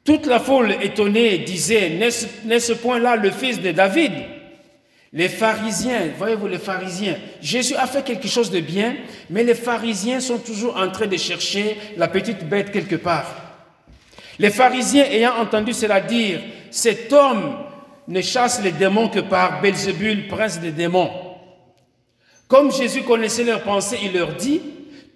[0.04, 4.12] Toute la foule étonnée disait, n'est-ce point-là le fils de David?
[5.13, 8.96] Les pharisiens, voyez-vous les pharisiens, Jésus a fait quelque chose de bien,
[9.30, 13.34] mais les pharisiens sont toujours en train de chercher la petite bête quelque part.
[14.38, 17.56] Les pharisiens ayant entendu cela dire, cet homme
[18.08, 21.10] ne chasse les démons que par Belzébul, prince des démons.
[22.48, 24.62] Comme Jésus connaissait leurs pensées, il leur dit,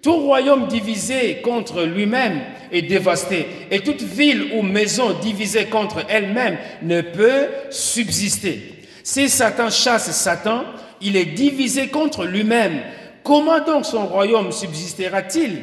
[0.02, 2.40] tout royaume divisé contre lui-même
[2.72, 8.84] est dévasté, et toute ville ou maison divisée contre elle-même ne peut subsister.
[9.04, 10.64] Si Satan chasse Satan,
[11.00, 12.80] il est divisé contre lui-même.
[13.22, 15.58] Comment donc son royaume subsistera-t-il?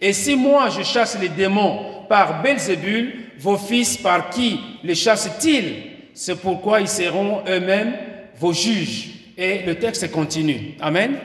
[0.00, 5.95] Et si moi je chasse les démons par Belzébul, vos fils par qui les chassent-ils?
[6.18, 7.94] C'est pourquoi ils seront eux-mêmes
[8.38, 9.10] vos juges.
[9.36, 10.74] Et le texte continue.
[10.80, 11.18] Amen.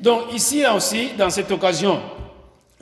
[0.00, 2.00] Donc ici aussi, dans cette occasion,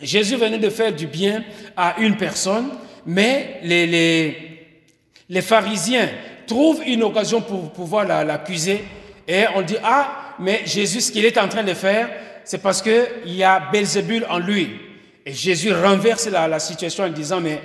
[0.01, 1.43] Jésus venait de faire du bien
[1.77, 2.69] à une personne,
[3.05, 6.09] mais les, pharisiens
[6.47, 8.85] trouvent une occasion pour pouvoir l'accuser
[9.27, 12.09] et on dit, ah, mais Jésus, ce qu'il est en train de faire,
[12.45, 14.71] c'est parce qu'il y a Belzébul en lui.
[15.27, 17.61] Et Jésus renverse la, la situation en disant, mais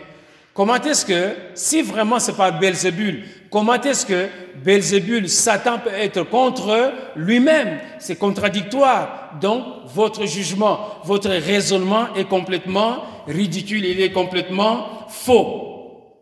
[0.51, 4.29] comment est-ce que, si vraiment c'est pas Belzébul Comment est-ce que
[4.65, 7.77] Belzébul, Satan peut être contre lui-même?
[7.99, 9.29] C'est contradictoire.
[9.39, 9.63] Donc,
[9.93, 16.15] votre jugement, votre raisonnement est complètement ridicule, il est complètement faux.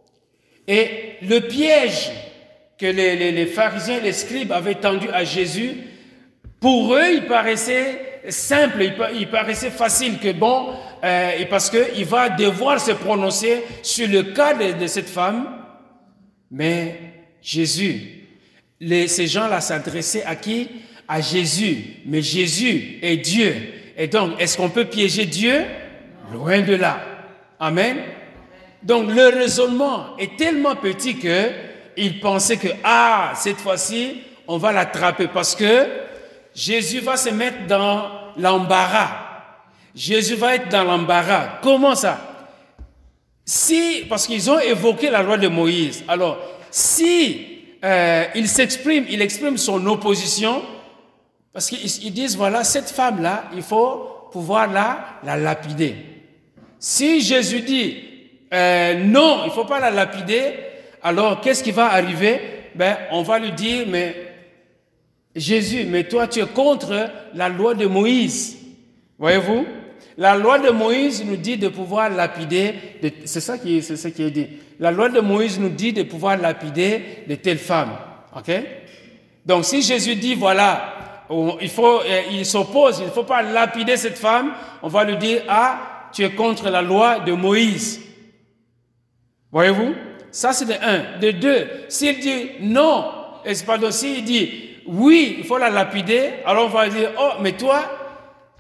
[0.68, 2.12] Et le piège
[2.78, 5.78] que les, pharisiens les scribes avaient tendu à Jésus,
[6.60, 8.84] pour eux, il paraissait simple,
[9.16, 14.54] il, paraissait facile que bon, euh, parce qu'il va devoir se prononcer sur le cas
[14.54, 15.48] de cette femme,
[16.52, 18.26] mais Jésus.
[18.80, 20.68] ces gens-là s'adressaient à qui?
[21.08, 21.98] À Jésus.
[22.06, 23.56] Mais Jésus est Dieu.
[23.98, 25.64] Et donc, est-ce qu'on peut piéger Dieu?
[26.32, 27.02] Loin de là.
[27.60, 27.98] Amen.
[28.82, 31.50] Donc, le raisonnement est tellement petit que
[31.98, 35.88] il pensait que, ah, cette fois-ci, on va l'attraper parce que
[36.56, 39.10] Jésus va se mettre dans l'embarras.
[39.94, 41.60] Jésus va être dans l'embarras.
[41.62, 42.20] Comment ça?
[43.46, 46.04] Si, parce qu'ils ont évoqué la loi de Moïse.
[46.08, 46.38] Alors,
[46.72, 47.46] si
[47.84, 50.62] euh, il s'exprime, il exprime son opposition,
[51.54, 55.96] parce qu'ils disent, voilà, cette femme-là, il faut pouvoir la, la lapider.
[56.80, 57.98] Si Jésus dit,
[58.54, 60.54] euh, non, il ne faut pas la lapider,
[61.04, 62.40] alors qu'est-ce qui va arriver?
[62.76, 64.16] Ben, On va lui dire, mais
[65.36, 68.58] Jésus, mais toi, tu es contre la loi de Moïse.
[69.20, 69.66] Voyez-vous?
[70.18, 72.74] La loi de Moïse nous dit de pouvoir lapider,
[73.26, 74.48] c'est ça qui, est dit.
[74.80, 77.94] La loi de Moïse nous dit de pouvoir lapider de telles femmes.
[78.36, 78.52] OK?
[79.46, 81.26] Donc si Jésus dit, voilà,
[81.62, 85.18] il, faut, euh, il s'oppose, il ne faut pas lapider cette femme, on va lui
[85.18, 88.02] dire, ah, tu es contre la loi de Moïse.
[89.52, 89.96] Voyez-vous?
[90.30, 91.20] Ça, c'est de un.
[91.20, 93.06] De deux, s'il dit non,
[93.66, 97.84] pardon, s'il dit oui, il faut la lapider, alors on va dire, oh, mais toi,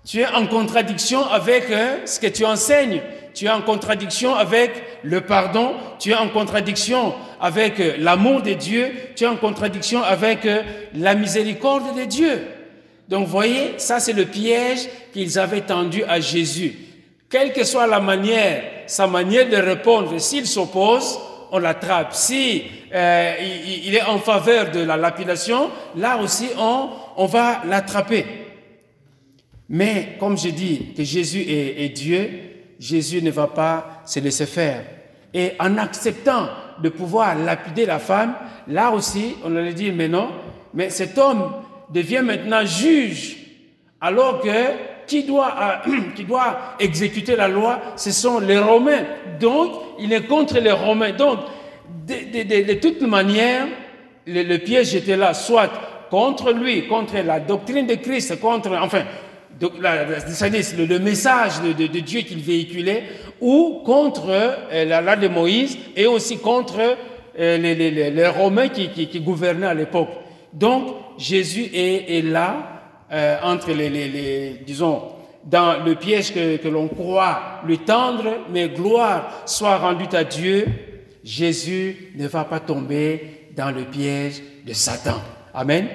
[0.06, 3.02] tu es en contradiction avec euh, ce que tu enseignes
[3.34, 4.72] tu es en contradiction avec
[5.04, 10.04] le pardon, tu es en contradiction avec euh, l'amour de Dieu, tu es en contradiction
[10.04, 10.64] avec euh,
[10.96, 12.42] la miséricorde de Dieu.
[13.08, 16.76] Donc voyez, ça c'est le piège qu'ils avaient tendu à Jésus.
[17.30, 21.18] Quelle que soit la manière, sa manière de répondre, s'il s'oppose,
[21.54, 22.14] on l'attrape.
[22.14, 23.34] Si euh,
[23.86, 28.26] il, est en faveur de la lapidation, là aussi on, on va l'attraper.
[29.74, 32.30] Mais comme je dis que Jésus est, Dieu,
[32.78, 34.84] Jésus ne va pas se laisser faire.
[35.34, 36.50] Et en acceptant
[36.84, 38.36] de pouvoir lapider la femme,
[38.68, 40.28] là aussi, on allait dire, mais non,
[40.74, 41.54] mais cet homme
[41.90, 43.38] devient maintenant juge,
[44.02, 44.50] alors que
[45.08, 45.56] qui doit,
[45.88, 49.06] euh, qui doit exécuter la loi, ce sont les Romains.
[49.40, 51.14] Donc, il est contre les Romains.
[51.14, 51.40] Donc,
[52.08, 53.68] de, toute manière,
[54.28, 55.70] le, le piège était là, soit
[56.10, 59.04] contre lui, contre la doctrine de Christ, contre, enfin,
[59.62, 63.04] donc, la, le, le, message de, de, Dieu qu'il véhiculait,
[63.40, 66.80] ou contre euh, la loi de Moïse, et aussi contre
[67.40, 70.10] euh, les, les, les, Romains qui, qui, qui, gouvernaient à l'époque.
[70.52, 75.04] Donc, Jésus est, est là, euh, entre les, les, disons,
[75.46, 80.66] dans le piège que, que l'on croit lui tendre, mais gloire soit rendue à Dieu,
[81.24, 85.22] Jésus ne va pas tomber dans le piège de Satan.
[85.54, 85.88] Amen.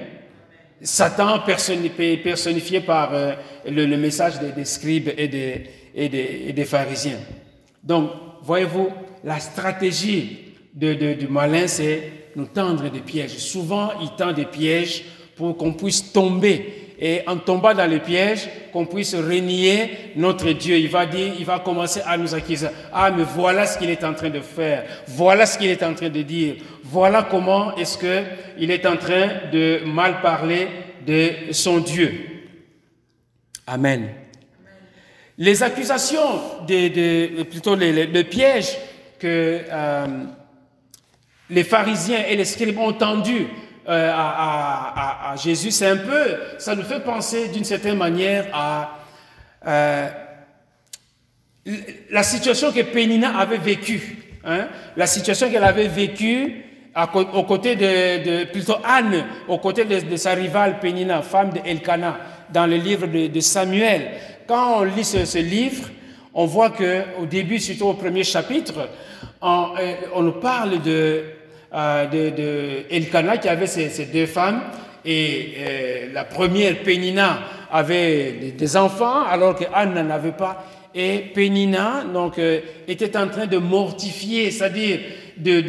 [0.83, 3.33] Satan personnifié par euh,
[3.67, 7.19] le, message des, scribes et des, et, des, pharisiens.
[7.83, 8.11] Donc,
[8.43, 8.91] voyez-vous,
[9.25, 13.39] la stratégie de, du malin, c'est nous tendre des pièges.
[13.39, 18.49] Souvent, il tend des pièges pour qu'on puisse tomber et en tombant dans le piège,
[18.73, 20.77] qu'on puisse renier notre Dieu.
[20.79, 22.69] Il va dire, il va commencer à nous accuser.
[22.93, 24.85] Ah, mais voilà ce qu'il est en train de faire.
[25.07, 26.57] Voilà ce qu'il est en train de dire.
[26.83, 28.23] Voilà comment est-ce que
[28.59, 30.69] il est en train de mal parler
[31.07, 32.13] de son Dieu.
[33.67, 34.09] Amen.
[35.39, 38.77] Les accusations, de, plutôt le piège
[39.19, 40.07] que euh,
[41.51, 43.47] les pharisiens et les scribes ont tendu
[43.89, 48.99] euh, à, Jésus, c'est un peu, ça nous fait penser d'une certaine manière à
[49.67, 50.09] euh,
[52.11, 56.65] la situation que Pénina avait vécue, hein, la situation qu'elle avait vécue
[57.15, 62.19] aux côtés de, plutôt Anne, aux côtés de, sa rivale Pénina, femme de Elkana,
[62.53, 64.13] dans le livre de, Samuel.
[64.49, 65.91] Quand on lit ce, livre,
[66.35, 68.89] on voit que au début, surtout au premier chapitre,
[69.43, 71.36] on, euh, on nous parle de
[71.75, 74.63] euh, de, Elkana qui avait ses, deux femmes
[75.05, 77.39] et euh, la première, Pénina,
[77.71, 80.65] avait des, enfants alors que Anne n'en avait pas.
[80.95, 85.01] Et Pénina donc, euh, était en train de mortifier, c'est-à-dire
[85.37, 85.63] de,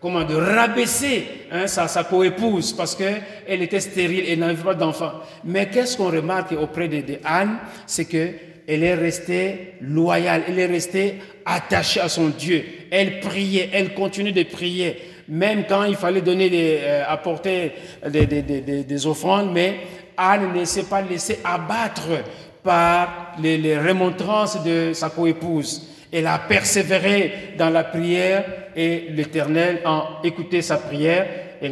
[0.00, 5.20] comment, de rabaisser hein, sa, coépouse parce qu'elle était stérile et n'avait pas d'enfants.
[5.44, 7.58] Mais qu'est-ce qu'on remarque auprès de, de Anne?
[7.86, 8.28] C'est que
[8.66, 12.64] elle est restée loyale, elle est restée attachée à son Dieu.
[12.96, 17.72] Elle priait, elle continue de prier, même quand il fallait donner euh, apporter
[18.08, 19.80] des, des, des, des, offrandes, mais
[20.16, 22.22] Anne ne s'est pas laissée abattre
[22.62, 25.90] par les, les remontrances de sa coépouse.
[26.12, 28.44] Elle a persévéré dans la prière
[28.76, 31.26] et l'Éternel a écouté sa prière
[31.60, 31.68] et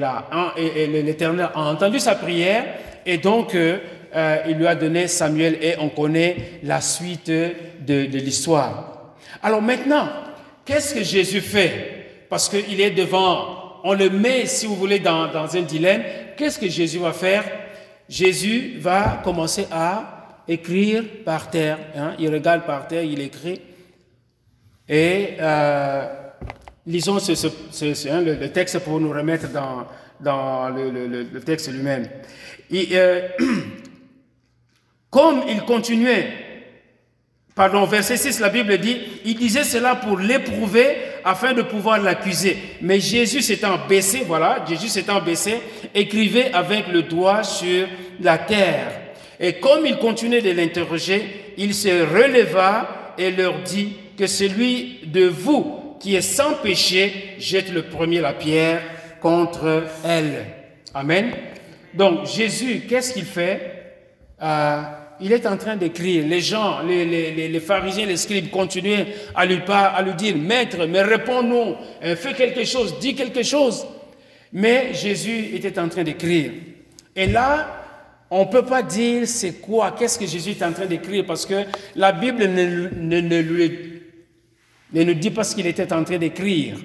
[0.88, 2.64] l'Éternel a entendu sa prière
[3.06, 3.78] et donc euh,
[4.16, 7.54] euh, il lui a donné Samuel et on connaît la suite de,
[7.86, 9.14] de l'histoire.
[9.40, 10.08] Alors maintenant,
[10.64, 12.26] qu'est-ce que Jésus fait?
[12.28, 16.02] Parce qu'il est devant, on le met, si vous voulez, dans, dans un dilemme.
[16.36, 17.44] Qu'est-ce que Jésus va faire?
[18.08, 21.78] Jésus va commencer à écrire par terre.
[21.96, 22.14] Hein?
[22.18, 23.60] Il regarde par terre, il écrit.
[24.88, 26.06] Et euh,
[26.86, 29.86] lisons ce, ce, hein, le, texte pour nous remettre dans,
[30.20, 32.08] dans le, le, le texte lui-même.
[32.72, 33.28] Euh,
[35.10, 36.30] Comme il continuait,
[37.54, 42.56] pardon, verset 6, la Bible dit, il disait cela pour l'éprouver afin de pouvoir l'accuser.
[42.80, 45.60] Mais Jésus s'étant baissé, voilà, Jésus s'étant baissé,
[45.94, 47.86] écrivait avec le doigt sur
[48.20, 48.92] la terre.
[49.40, 55.26] Et comme il continuait de l'interroger, il se releva et leur dit que celui de
[55.26, 58.82] vous qui est sans péché jette le premier la pierre
[59.20, 60.46] contre elle.
[60.94, 61.32] Amen.
[61.94, 63.94] Donc Jésus, qu'est-ce qu'il fait?
[64.42, 64.82] Euh,
[65.22, 66.26] il est en train d'écrire.
[66.26, 71.76] Les gens, les, pharisiens, les scribes continuaient à lui, à lui dire, Maître, mais réponds-nous,
[72.04, 73.86] euh, fais quelque chose, dis quelque chose.
[74.52, 76.52] Mais Jésus était en train d'écrire.
[77.14, 77.82] Et là,
[78.30, 81.46] on ne peut pas dire c'est quoi, qu'est-ce que Jésus est en train d'écrire, parce
[81.46, 82.88] que la Bible ne,
[84.92, 86.76] ne nous dit pas ce qu'il était en train d'écrire.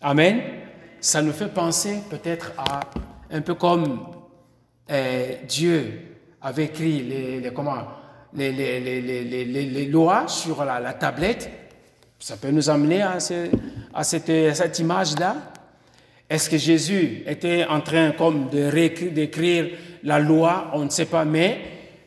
[0.00, 0.40] Amen.
[1.00, 2.80] Ça nous fait penser peut-être à
[3.30, 4.06] un peu comme
[4.90, 6.11] euh, Dieu
[6.42, 7.50] avait écrit les, les
[8.34, 11.50] les, les, lois sur la, la, tablette.
[12.18, 13.18] Ça peut nous amener à,
[13.94, 15.36] à cette, cette image-là.
[16.30, 18.70] Est-ce que Jésus était en train comme de
[19.10, 19.66] d'écrire
[20.02, 20.70] la loi?
[20.72, 21.60] On ne sait pas, mais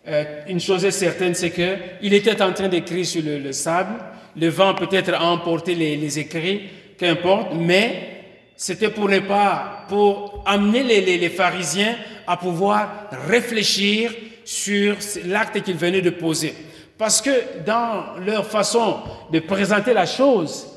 [0.07, 3.93] euh, une chose est certaine, c'est que il était en train d'écrire sur le, sable.
[4.35, 8.23] Le vent peut-être a emporté les, les écrits, qu'importe, mais
[8.55, 11.95] c'était pour ne pas, pour amener les, les, les pharisiens
[12.27, 14.11] à pouvoir réfléchir
[14.43, 16.53] sur l'acte qu'ils venaient de poser.
[16.97, 18.99] Parce que dans leur façon
[19.31, 20.67] de présenter la chose,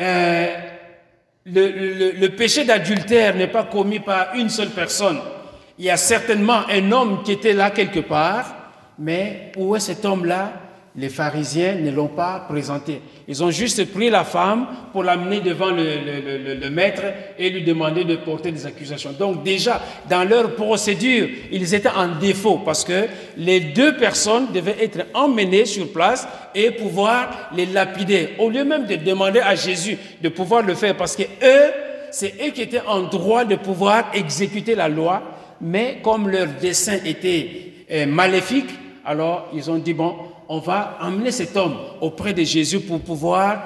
[0.00, 0.46] euh,
[1.44, 5.20] le, péché d'adultère n'est pas commis par une seule personne.
[5.78, 8.54] Il y a certainement un homme qui était là quelque part,
[8.98, 10.52] mais où est cet homme-là
[10.96, 13.00] les pharisiens ne l'ont pas présenté.
[13.26, 17.02] Ils ont juste pris la femme pour l'amener devant le, maître
[17.38, 19.12] et lui demander de porter des accusations.
[19.12, 19.80] Donc déjà,
[20.10, 23.06] dans leur procédure, ils étaient en défaut parce que
[23.38, 28.30] les deux personnes devaient être emmenées sur place et pouvoir les lapider.
[28.38, 31.70] Au lieu même de demander à Jésus de pouvoir le faire parce que eux,
[32.10, 35.22] c'est eux qui étaient en droit de pouvoir exécuter la loi,
[35.62, 38.68] mais comme leur dessein était euh, maléfique,
[39.04, 40.14] alors ils ont dit, bon,
[40.52, 43.64] on va emmener cet homme auprès de Jésus pour pouvoir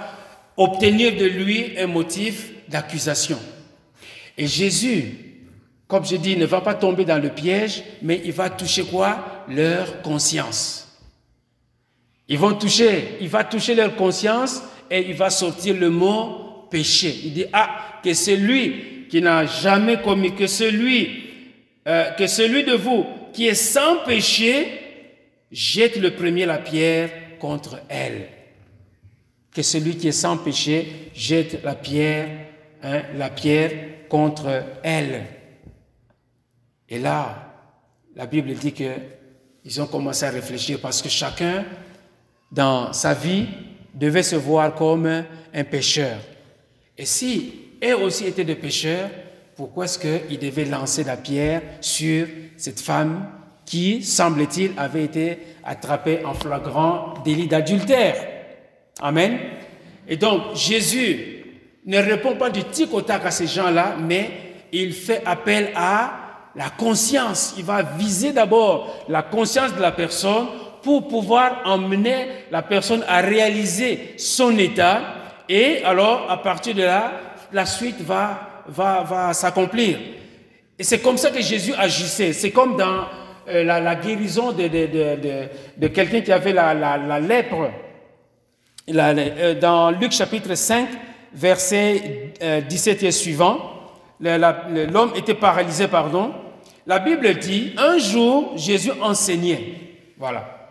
[0.56, 3.40] obtenir de lui un motif d'accusation.
[4.38, 5.16] Et Jésus,
[5.88, 9.44] comme je dis, ne va pas tomber dans le piège, mais il va toucher quoi?
[9.48, 10.96] Leur conscience.
[12.28, 17.12] Ils vont toucher, il va toucher leur conscience et il va sortir le mot péché.
[17.24, 21.24] Il dit, ah, que celui qui n'a jamais commis, que celui
[21.88, 24.85] euh, que celui de vous qui est sans péché
[25.50, 28.28] jette le premier la pierre contre elle.
[29.52, 32.28] Que celui qui est sans péché jette la pierre,
[32.82, 33.72] hein, la pierre
[34.08, 35.24] contre elle.
[36.88, 37.54] Et là,
[38.14, 38.92] la Bible dit que
[39.64, 41.64] ils ont commencé à réfléchir parce que chacun,
[42.52, 43.46] dans sa vie,
[43.94, 46.18] devait se voir comme un pécheur.
[46.96, 49.10] Et si eux aussi étaient des pécheurs,
[49.56, 53.26] pourquoi est-ce qu'ils devaient lancer la pierre sur cette femme
[53.66, 58.14] qui, semble-t-il, avait été attrapée en flagrant délit d'adultère
[59.00, 59.38] Amen.
[60.08, 61.44] Et donc, Jésus
[61.84, 64.30] ne répond pas du tic au tac à ces gens-là, mais
[64.72, 66.12] il fait appel à
[66.54, 67.54] la conscience.
[67.58, 70.46] Il va viser d'abord la conscience de la personne
[70.82, 75.00] pour pouvoir emmener la personne à réaliser son état.
[75.48, 77.12] Et alors, à partir de là,
[77.52, 79.98] la suite va, va, va s'accomplir.
[80.78, 82.32] Et c'est comme ça que Jésus agissait.
[82.32, 83.04] C'est comme dans
[83.48, 87.70] euh, la, guérison de, de, de, de quelqu'un qui avait la, la lèpre.
[88.88, 90.88] Euh, dans Luc chapitre 5,
[91.34, 92.32] verset
[92.68, 93.58] 17 euh, et suivant,
[94.20, 96.32] l'homme était paralysé, pardon.
[96.86, 99.74] La Bible dit, un jour, Jésus enseignait.
[100.16, 100.70] Voilà.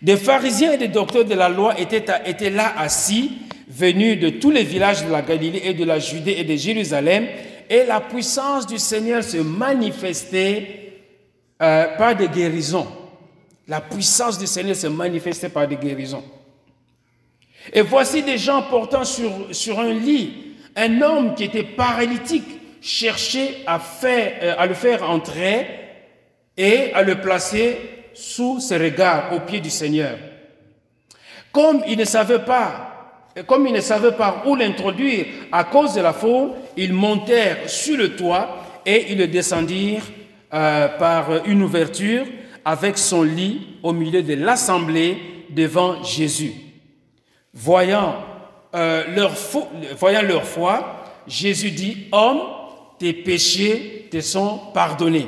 [0.00, 3.32] Des pharisiens et des docteurs de la loi étaient, étaient là assis,
[3.68, 7.26] venus de tous les villages de la Galilée et de la Judée et de Jérusalem,
[7.68, 10.83] et la puissance du Seigneur se manifestait
[11.64, 12.86] euh, par des guérisons.
[13.66, 16.22] La puissance du Seigneur se manifestait par des guérisons.
[17.72, 20.44] Et voici des gens portant sur, sur un lit
[20.76, 25.66] un homme qui était paralytique chercher à, faire, euh, à le faire entrer
[26.56, 27.78] et à le placer
[28.12, 30.18] sous ses regards au pied du Seigneur.
[31.52, 32.90] Comme il ne savait pas
[33.48, 37.96] comme il ne savait pas où l'introduire à cause de la foule, ils montèrent sur
[37.96, 40.04] le toit et ils le descendirent
[40.54, 42.24] euh, par une ouverture
[42.64, 45.18] avec son lit au milieu de l'assemblée
[45.50, 46.52] devant Jésus.
[47.52, 48.16] Voyant,
[48.74, 49.32] euh, leur,
[49.98, 52.40] voyant leur foi, Jésus dit, Homme,
[52.98, 55.26] tes péchés te sont pardonnés.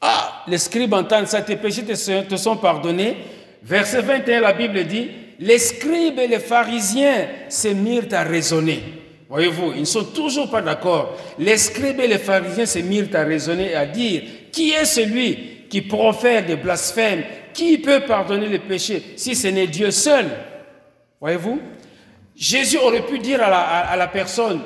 [0.00, 3.16] Ah, les scribes entendent ça, tes péchés te sont pardonnés.
[3.62, 5.08] Verset 21, la Bible dit,
[5.40, 8.82] les scribes et les pharisiens se mirent à raisonner.
[9.28, 11.16] Voyez-vous, ils ne sont toujours pas d'accord.
[11.38, 14.22] Les scribes et les pharisiens se mirent à raisonner et à dire,
[14.52, 17.24] qui est celui qui profère des blasphèmes?
[17.52, 20.26] Qui peut pardonner les péchés si ce n'est Dieu seul?
[21.20, 21.60] Voyez-vous
[22.36, 24.60] Jésus aurait pu dire à la, à la personne,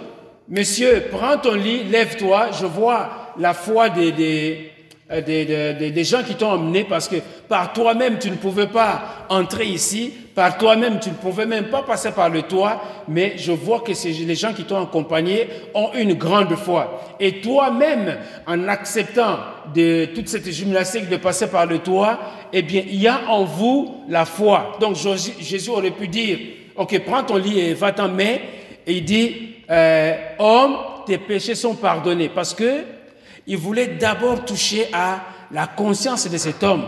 [0.48, 4.71] Monsieur, prends ton lit, lève-toi, je vois la foi des, des,
[5.20, 7.16] des, des gens qui t'ont emmené parce que
[7.48, 11.82] par toi-même tu ne pouvais pas entrer ici, par toi-même tu ne pouvais même pas
[11.82, 13.92] passer par le toit, mais je vois que
[14.26, 17.16] les gens qui t'ont accompagné ont une grande foi.
[17.20, 19.38] Et toi-même, en acceptant
[19.74, 22.18] de toute cette gymnastique de passer par le toit,
[22.52, 24.76] eh bien, il y a en vous la foi.
[24.80, 26.38] Donc Jésus aurait pu dire,
[26.76, 28.40] ok, prends ton lit et va-t'en, mais
[28.86, 29.36] et il dit,
[29.70, 32.28] euh, homme, tes péchés sont pardonnés.
[32.28, 32.84] Parce que
[33.46, 36.84] il voulait d'abord toucher à la conscience de cet homme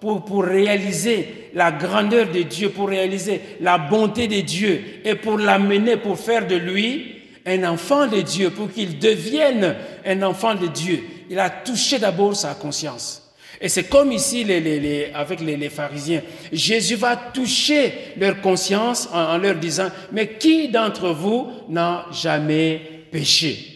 [0.00, 5.38] pour, pour réaliser la grandeur de Dieu, pour réaliser la bonté de Dieu et pour
[5.38, 10.66] l'amener, pour faire de lui un enfant de Dieu, pour qu'il devienne un enfant de
[10.66, 11.02] Dieu.
[11.30, 13.22] Il a touché d'abord sa conscience.
[13.60, 16.22] Et c'est comme ici les, avec les, pharisiens.
[16.52, 23.75] Jésus va toucher leur conscience en, leur disant, mais qui d'entre vous n'a jamais péché?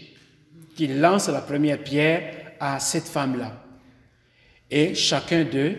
[0.80, 2.22] Qu'il lance la première pierre
[2.58, 3.52] à cette femme-là.
[4.70, 5.76] Et chacun d'eux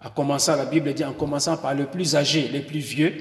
[0.00, 3.14] a commencé, la Bible dit, en commençant par le plus âgé, le plus vieux,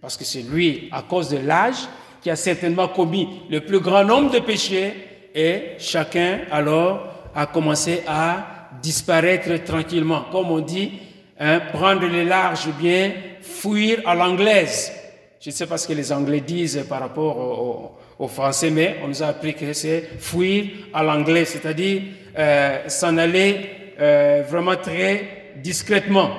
[0.00, 1.88] parce que c'est lui, à cause de l'âge,
[2.20, 4.92] qui a certainement commis le plus grand nombre de péchés,
[5.34, 10.26] et chacun alors a commencé à disparaître tranquillement.
[10.30, 10.92] Comme on dit,
[11.40, 13.10] hein, prendre les larges bien,
[13.40, 14.92] fuir à l'anglaise.
[15.40, 19.08] Je ne sais pas ce que les Anglais disent par rapport aux Français, mais on
[19.08, 22.02] nous a appris que c'est fuir à l'anglais, c'est-à-dire
[22.38, 26.30] euh, s'en aller euh, vraiment très discrètement.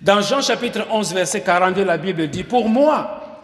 [0.00, 3.42] Dans Jean chapitre 11, verset 42, la Bible dit, Pour moi,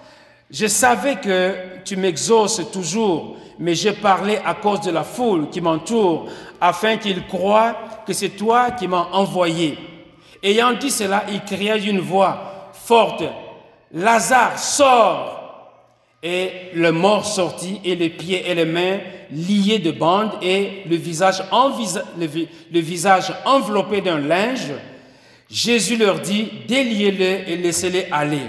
[0.50, 5.61] je savais que tu m'exauces toujours, mais j'ai parlé à cause de la foule qui
[5.61, 6.28] m'entoure,
[6.61, 7.76] afin qu'il croient
[8.07, 9.78] que c'est toi qui m'as envoyé.
[10.42, 13.22] Ayant dit cela, il cria d'une voix forte,
[13.92, 15.41] Lazare, sort
[16.22, 19.00] Et le mort sortit, et les pieds et les mains
[19.32, 24.70] liés de bandes, et le visage, le visage enveloppé d'un linge.
[25.50, 28.46] Jésus leur dit, déliez-le et laissez-le aller.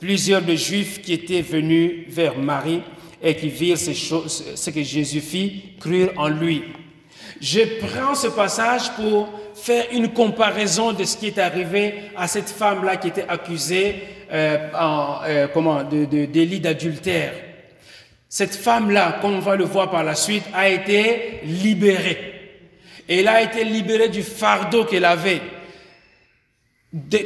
[0.00, 2.80] Plusieurs de Juifs qui étaient venus vers Marie
[3.22, 6.64] et qui virent ce que Jésus fit, crurent en lui.
[7.40, 12.48] Je prends ce passage pour faire une comparaison de ce qui est arrivé à cette
[12.48, 17.32] femme-là qui était accusée euh, en, euh, comment, de, délit d'adultère.
[18.28, 22.32] Cette femme-là, comme on va le voir par la suite, a été libérée.
[23.08, 25.42] Elle a été libérée du fardeau qu'elle avait.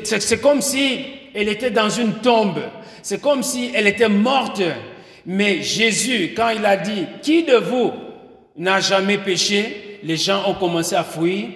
[0.05, 1.05] C'est comme si
[1.35, 2.61] elle était dans une tombe.
[3.03, 4.62] C'est comme si elle était morte.
[5.27, 7.93] Mais Jésus, quand il a dit, qui de vous
[8.57, 11.47] n'a jamais péché, les gens ont commencé à fuir.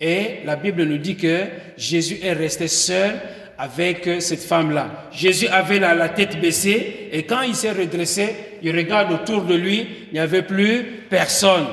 [0.00, 1.44] Et la Bible nous dit que
[1.76, 3.20] Jésus est resté seul
[3.58, 5.08] avec cette femme-là.
[5.12, 9.86] Jésus avait la, tête baissée et quand il s'est redressé, il regarde autour de lui,
[10.10, 11.66] il n'y avait plus personne.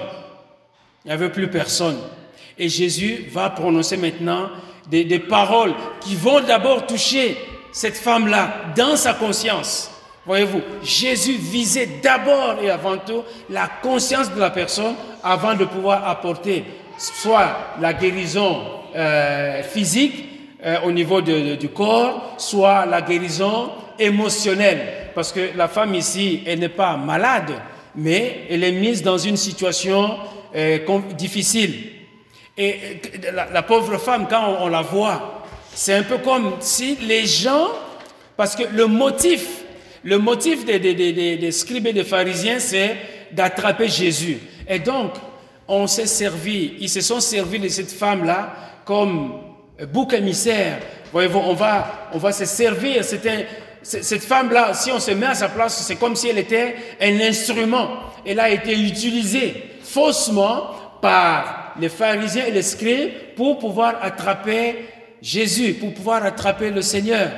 [1.03, 1.97] Il n'y avait plus personne.
[2.57, 4.49] Et Jésus va prononcer maintenant
[4.89, 7.37] des paroles qui vont d'abord toucher
[7.71, 9.91] cette femme-là dans sa conscience.
[10.25, 16.07] Voyez-vous, Jésus visait d'abord et avant tout la conscience de la personne avant de pouvoir
[16.07, 16.63] apporter
[16.97, 18.61] soit la guérison
[18.95, 20.25] euh, physique
[20.65, 25.09] euh, au niveau de, du corps, soit la guérison émotionnelle.
[25.13, 27.51] Parce que la femme ici, elle n'est pas malade,
[27.95, 30.17] mais elle est mise dans une situation
[30.55, 30.79] euh,
[31.17, 31.73] difficile.
[32.57, 33.01] Et
[33.33, 35.43] la, pauvre femme, quand on, on la voit,
[35.73, 37.67] c'est un peu comme si les gens,
[38.37, 39.45] parce que le motif,
[40.03, 42.95] le motif des, des, des, des scribes et des pharisiens, c'est
[43.31, 44.39] d'attraper Jésus.
[44.69, 45.11] Et donc,
[45.67, 48.53] on s'est servi, ils se sont servis de cette femme-là
[48.85, 49.33] comme
[49.91, 50.79] bouc émissaire.
[51.11, 53.03] Voyez-vous, on va, on va se servir.
[53.03, 53.47] C'était,
[53.81, 57.19] cette femme-là, si on se met à sa place, c'est comme si elle était un
[57.21, 57.89] instrument.
[58.25, 64.87] Elle a été utilisée faussement par les pharisiens et les scribes pour pouvoir attraper
[65.21, 67.31] Jésus, pour pouvoir attraper le Seigneur.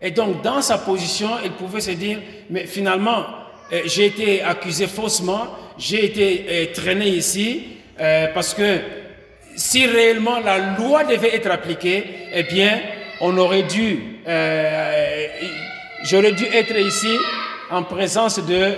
[0.00, 2.18] Et donc, dans sa position, elle pouvait se dire,
[2.50, 3.24] mais finalement,
[3.70, 5.48] j'ai été accusé faussement,
[5.78, 7.64] j'ai été euh, traîné ici,
[8.00, 8.78] euh, parce que
[9.56, 12.80] si réellement la loi devait être appliquée, eh bien,
[13.20, 15.26] on aurait dû, euh,
[16.04, 17.16] j'aurais dû être ici
[17.70, 18.74] en présence de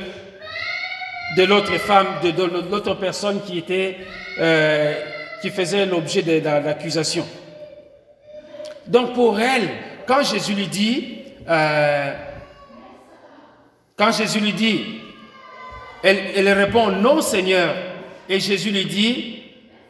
[1.36, 3.96] de l'autre femme, de, l'autre personne qui était,
[4.40, 4.94] euh,
[5.42, 7.26] qui faisait l'objet de l'accusation.
[8.86, 9.68] Donc pour elle,
[10.06, 11.18] quand Jésus lui dit,
[11.48, 12.12] euh,
[13.98, 14.80] quand Jésus lui dit,
[16.02, 17.74] elle, répond non Seigneur,
[18.28, 19.42] et Jésus lui dit,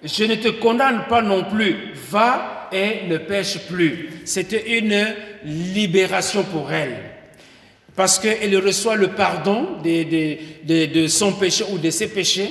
[0.03, 4.23] je ne te condamne pas non plus, va et ne pêche plus.
[4.25, 6.97] C'était une libération pour elle.
[7.95, 12.51] Parce qu'elle reçoit le pardon de, son péché ou de ses péchés,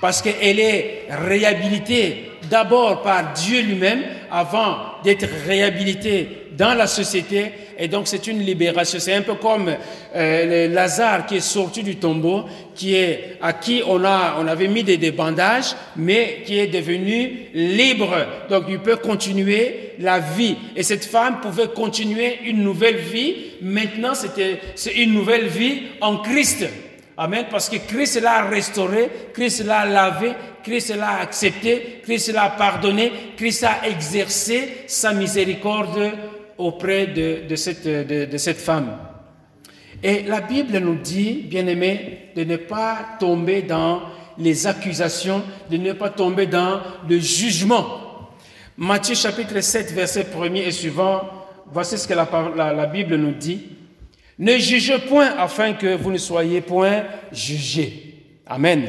[0.00, 7.88] parce qu'elle est réhabilitée d'abord par Dieu lui-même avant d'être réhabilitée dans la société et
[7.88, 8.98] donc c'est une libération.
[9.00, 9.74] C'est un peu comme
[10.14, 14.68] euh, Lazare qui est sorti du tombeau, qui est à qui on a on avait
[14.68, 18.14] mis des, des, bandages, mais qui est devenu libre.
[18.50, 20.56] Donc il peut continuer la vie.
[20.76, 23.34] Et cette femme pouvait continuer une nouvelle vie.
[23.62, 26.66] Maintenant c'était c'est une nouvelle vie en Christ.
[27.16, 27.46] Amen.
[27.50, 33.64] Parce que Christ l'a restauré, Christ l'a lavé, Christ l'a accepté, Christ l'a pardonné, Christ
[33.64, 36.12] a exercé sa miséricorde
[36.60, 38.96] auprès de, cette, femme.
[40.02, 44.02] Et la Bible nous dit, bien aimé, de ne pas tomber dans
[44.38, 48.30] les accusations, de ne pas tomber dans le jugement.
[48.76, 51.22] Matthieu chapitre 7, verset 1 et suivant,
[51.70, 53.60] voici ce que la Bible nous dit.
[54.38, 58.14] Ne jugez point afin que vous ne soyez point jugés.
[58.46, 58.84] Amen.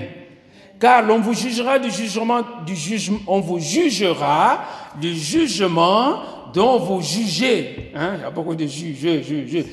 [0.80, 4.64] Car l'on vous jugera du jugement, du jugement, on vous jugera
[5.00, 7.92] du jugement dont vous jugez.
[7.96, 9.66] Hein, il y a beaucoup de juges, juges,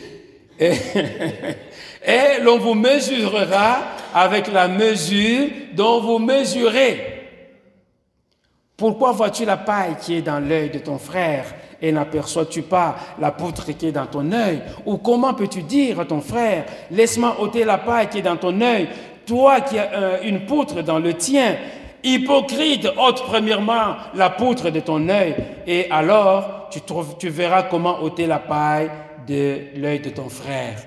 [0.61, 3.79] Et, l'on vous mesurera
[4.15, 7.19] avec la mesure dont vous mesurez.
[8.77, 11.45] Pourquoi vois-tu la paille qui est dans l'œil de ton frère
[11.81, 14.63] et n'aperçois-tu pas la poutre qui est dans ton œil?
[14.87, 18.61] Ou comment peux-tu dire à ton frère, laisse-moi ôter la paille qui est dans ton
[18.61, 18.89] œil,
[19.27, 21.57] toi qui as euh, une poutre dans le tien
[22.03, 25.35] Hypocrite, ôte premièrement la poutre de ton œil,
[25.67, 26.71] et alors
[27.19, 28.91] tu, verras comment ôter la paille
[29.27, 30.79] de l'œil de ton frère.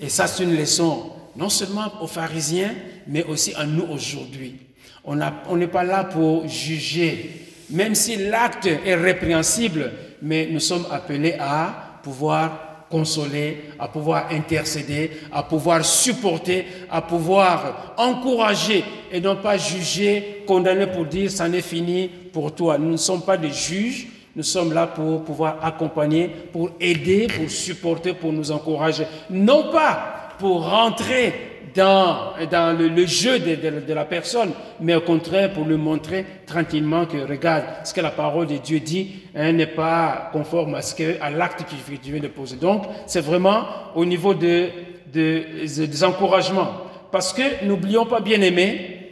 [0.00, 2.74] Et ça, c'est une leçon, non seulement aux pharisiens,
[3.06, 4.56] mais aussi à nous aujourd'hui.
[5.04, 7.30] On n'est pas là pour juger,
[7.70, 9.92] même si l'acte est répréhensible,
[10.22, 17.94] mais nous sommes appelés à pouvoir consoler, à pouvoir intercéder, à pouvoir supporter, à pouvoir
[17.96, 22.76] encourager et non pas juger, condamner pour dire ça n'est fini pour toi.
[22.76, 27.50] Nous ne sommes pas des juges, nous sommes là pour pouvoir accompagner, pour aider, pour
[27.50, 29.06] supporter, pour nous encourager.
[29.30, 35.64] Non pas pour rentrer dans, dans le, jeu de, la personne, mais au contraire pour
[35.64, 40.30] lui montrer tranquillement que regarde, ce que la parole de Dieu dit hein, n'est pas
[40.32, 42.56] conforme à, ce que, l'acte que tu viens de poser.
[42.56, 44.68] Donc, c'est vraiment au niveau de,
[45.06, 46.72] des encouragements.
[47.10, 49.02] Parce que n'oublions pas, bien aimé,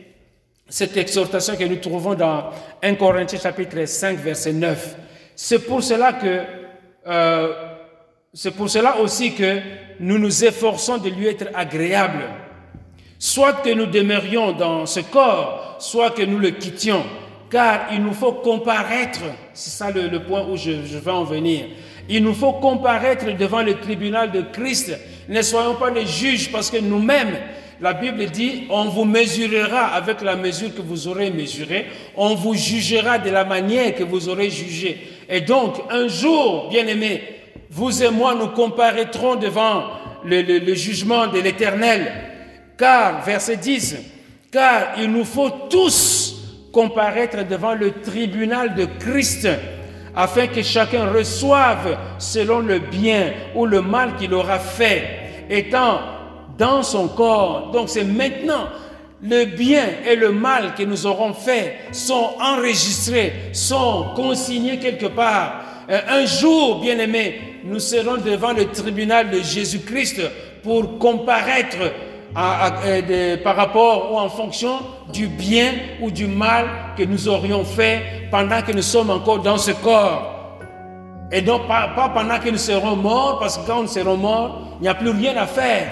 [0.69, 2.51] cette exhortation que nous trouvons dans
[2.83, 4.97] 1 Corinthiens chapitre 5, verset 9.
[5.35, 6.41] C'est pour cela que
[7.07, 7.70] euh,
[8.33, 9.59] c'est pour cela aussi que
[9.99, 12.25] nous nous efforçons de lui être agréable.
[13.19, 17.03] Soit que nous demeurions dans ce corps, soit que nous le quittions.
[17.51, 19.21] Car il nous faut comparaître,
[19.53, 21.67] c'est ça le, point où je, je vais en venir.
[22.09, 24.97] Il nous faut comparaître devant le tribunal de Christ.
[25.29, 27.37] Ne soyons pas les juges parce que nous-mêmes,
[27.81, 32.55] la Bible dit, on vous mesurera avec la mesure que vous aurez mesurée, on vous
[32.55, 35.01] jugera de la manière que vous aurez jugé.
[35.29, 37.23] Et donc, un jour, bien aimé,
[37.71, 39.85] vous et moi nous comparaîtrons devant
[40.25, 42.13] le, jugement de l'Éternel.
[42.77, 43.97] Car, verset 10,
[44.51, 46.37] car il nous faut tous
[46.73, 49.49] comparaître devant le tribunal de Christ,
[50.17, 56.01] afin que chacun reçoive selon le bien ou le mal qu'il aura fait, étant
[56.59, 57.71] dans son corps.
[57.73, 58.67] Donc c'est maintenant
[59.23, 65.70] le bien et le mal que nous aurons fait sont enregistrés, sont consignés quelque part.
[65.91, 70.23] Euh, un jour, bien aimé, nous serons devant le tribunal de Jésus-Christ
[70.63, 71.79] pour comparaître
[72.37, 74.79] euh, par rapport ou en fonction
[75.13, 76.67] du bien ou du mal
[76.97, 80.59] que nous aurions fait pendant que nous sommes encore dans ce corps.
[81.33, 84.77] Et donc pas, pas pendant que nous serons morts, parce que quand nous serons morts,
[84.79, 85.89] il n'y a plus rien à faire.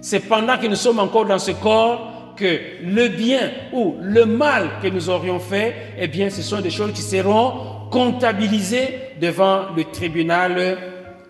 [0.00, 4.70] C'est pendant que nous sommes encore dans ce corps que le bien ou le mal
[4.82, 7.52] que nous aurions fait, eh bien, ce sont des choses qui seront
[7.90, 10.78] comptabilisées devant le tribunal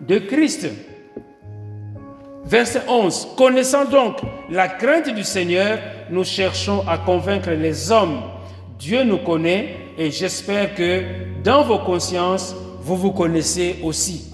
[0.01, 0.69] de Christ.
[2.45, 3.29] Verset 11.
[3.35, 4.17] Connaissant donc
[4.49, 5.79] la crainte du Seigneur,
[6.09, 8.21] nous cherchons à convaincre les hommes.
[8.79, 11.03] Dieu nous connaît et j'espère que
[11.43, 14.31] dans vos consciences, vous vous connaissez aussi.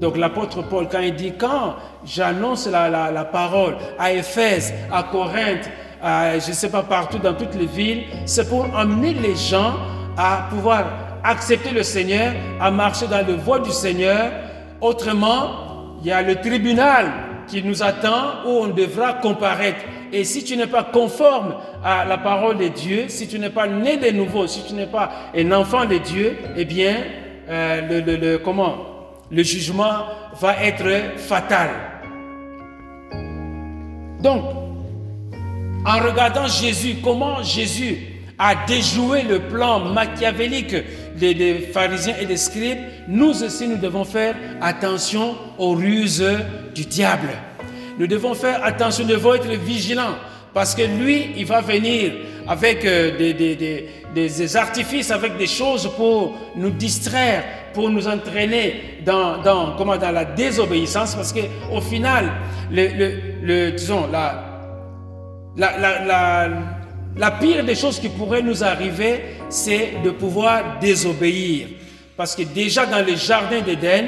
[0.00, 5.70] Donc l'apôtre Paul, quand il dit, quand j'annonce la, la, parole à Éphèse, à Corinthe,
[6.02, 9.74] je ne sais pas partout dans toutes les villes, c'est pour amener les gens
[10.18, 10.84] à pouvoir
[11.24, 14.30] accepter le Seigneur, à marcher dans le voie du Seigneur.
[14.80, 17.06] Autrement, il y a le tribunal
[17.48, 19.80] qui nous attend où on devra comparaître.
[20.12, 23.66] Et si tu n'es pas conforme à la parole de Dieu, si tu n'es pas
[23.66, 26.96] né de nouveau, si tu n'es pas un enfant de Dieu, eh bien,
[27.48, 28.76] euh, le, comment
[29.30, 30.06] le jugement
[30.40, 31.70] va être fatal.
[34.22, 34.42] Donc,
[35.86, 40.74] en regardant Jésus, comment Jésus a déjoué le plan machiavélique
[41.16, 42.78] des, pharisiens et des scribes,
[43.08, 46.24] nous aussi nous devons faire attention aux ruses
[46.74, 47.30] du diable.
[47.98, 50.16] Nous devons faire attention, nous devons être vigilants
[50.52, 52.12] parce que lui, il va venir
[52.46, 59.76] avec euh, des, artifices, avec des choses pour nous distraire, pour nous entraîner dans, dans,
[59.76, 62.30] comment, dans la désobéissance, parce qu'au final,
[62.70, 62.88] le,
[63.42, 64.44] le, disons, la,
[65.56, 66.48] la, la, la,
[67.40, 71.68] pire des choses qui pourraient nous arriver, c'est de pouvoir désobéir.
[72.16, 74.06] Parce que déjà dans le jardin d'Éden,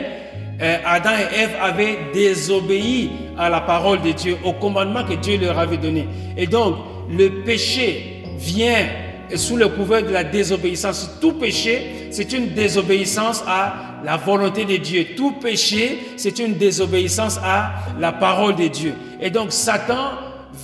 [0.61, 5.39] euh, Adam et Ève avaient désobéi à la parole de Dieu, au commandement que Dieu
[5.39, 6.09] leur avait donné.
[6.37, 6.77] Et donc,
[7.11, 8.87] le péché vient
[9.35, 11.11] sous le couvert de la désobéissance.
[11.21, 15.09] Tout péché, c'est une désobéissance à la volonté de Dieu.
[15.17, 18.95] Tout péché, c'est une désobéissance à la parole de Dieu.
[19.21, 20.13] Et donc Satan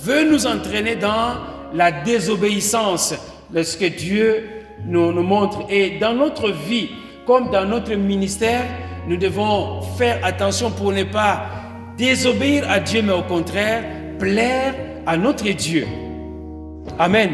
[0.03, 1.35] veut nous entraîner dans
[1.73, 3.15] la désobéissance
[3.61, 4.49] ce que Dieu
[4.85, 5.65] nous, montre.
[5.69, 6.89] Et dans notre vie,
[7.25, 8.65] comme dans notre ministère,
[9.07, 11.45] nous devons faire attention pour ne pas
[11.97, 13.83] désobéir à Dieu, mais au contraire,
[14.17, 14.73] plaire
[15.05, 15.85] à notre Dieu.
[16.97, 17.31] Amen.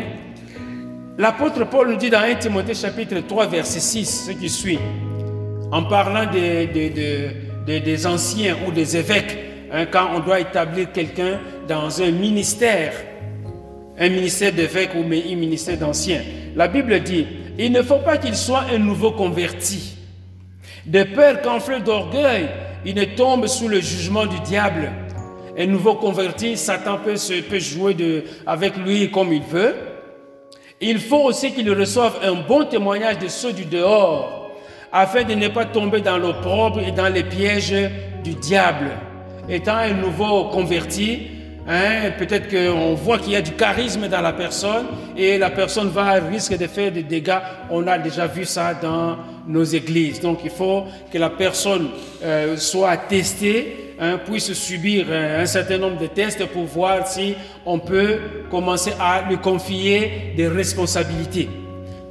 [1.17, 4.79] L'apôtre Paul nous dit dans 1 Timothée chapitre 3 verset 6, ce qui suit,
[5.71, 9.37] en parlant des, des, anciens ou des évêques,
[9.71, 12.93] hein, quand on doit établir quelqu'un dans un ministère,
[13.99, 16.21] un ministère d'évêque ou un ministère d'ancien.
[16.55, 17.27] La Bible dit,
[17.57, 19.97] il ne faut pas qu'il soit un nouveau converti,
[20.85, 22.47] de peur qu'enflé d'orgueil,
[22.85, 24.91] il ne tombe sous le jugement du diable.
[25.57, 27.15] Un nouveau converti, Satan peut,
[27.49, 29.75] peut jouer avec lui comme il veut.
[30.79, 34.51] Il faut aussi qu'il reçoive un bon témoignage de ceux du dehors,
[34.93, 37.75] afin de ne pas tomber dans l'opprobre et dans les pièges
[38.23, 38.91] du diable.
[39.49, 41.38] Étant un nouveau converti,
[41.69, 45.89] hein, peut-être qu'on voit qu'il y a du charisme dans la personne et la personne
[45.89, 47.39] va risquer de faire des dégâts.
[47.69, 49.17] On a déjà vu ça dans
[49.47, 50.19] nos églises.
[50.19, 51.89] Donc il faut que la personne
[52.23, 57.79] euh, soit testée hein, puisse subir un, certain nombre de tests pour voir si on
[57.79, 58.17] peut
[58.49, 61.49] commencer à lui confier des responsabilités.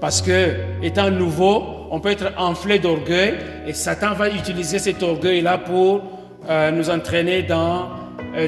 [0.01, 3.35] Parce que, étant nouveau, on peut être enflé d'orgueil
[3.67, 6.03] et Satan va utiliser cet orgueil-là pour
[6.49, 7.87] euh, nous entraîner dans, euh,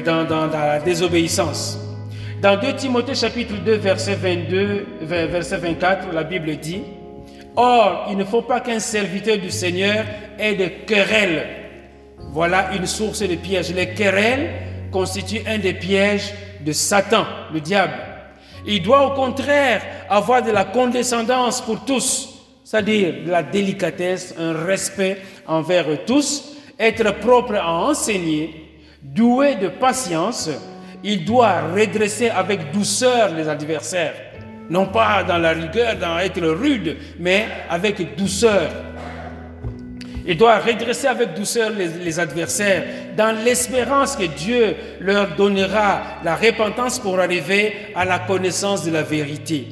[0.05, 1.79] dans, dans, dans, la désobéissance.
[2.41, 6.81] Dans 2 Timothée chapitre 2 verset 22, verset 24, la Bible dit,
[7.55, 10.05] Or, il ne faut pas qu'un serviteur du Seigneur
[10.39, 11.47] ait de querelles.
[12.31, 13.73] Voilà une source de pièges.
[13.73, 14.49] Les querelles
[14.91, 17.93] constituent un des pièges de Satan, le diable.
[18.65, 22.29] Il doit au contraire avoir de la condescendance pour tous,
[22.63, 25.17] c'est-à-dire de la délicatesse, un respect
[25.47, 28.70] envers tous, être propre à enseigner,
[29.01, 30.49] doué de patience.
[31.03, 34.13] Il doit redresser avec douceur les adversaires
[34.71, 38.71] non pas dans la rigueur, dans être rude, mais avec douceur.
[40.25, 42.83] Il doit redresser avec douceur les, adversaires,
[43.17, 49.03] dans l'espérance que Dieu leur donnera la repentance pour arriver à la connaissance de la
[49.03, 49.67] vérité.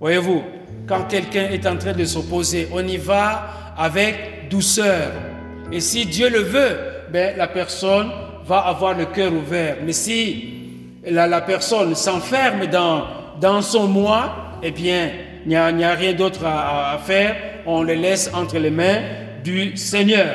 [0.00, 0.42] Voyez-vous,
[0.88, 5.12] quand quelqu'un est en train de s'opposer, on y va avec douceur.
[5.70, 6.76] Et si Dieu le veut,
[7.12, 8.10] ben, la personne
[8.46, 9.76] va avoir le cœur ouvert.
[9.84, 10.52] Mais si
[11.06, 13.04] la, personne s'enferme dans
[13.40, 15.10] dans son moi, eh bien,
[15.44, 17.36] il n'y a, rien d'autre à, faire.
[17.66, 19.00] On le laisse entre les mains
[19.42, 20.34] du Seigneur.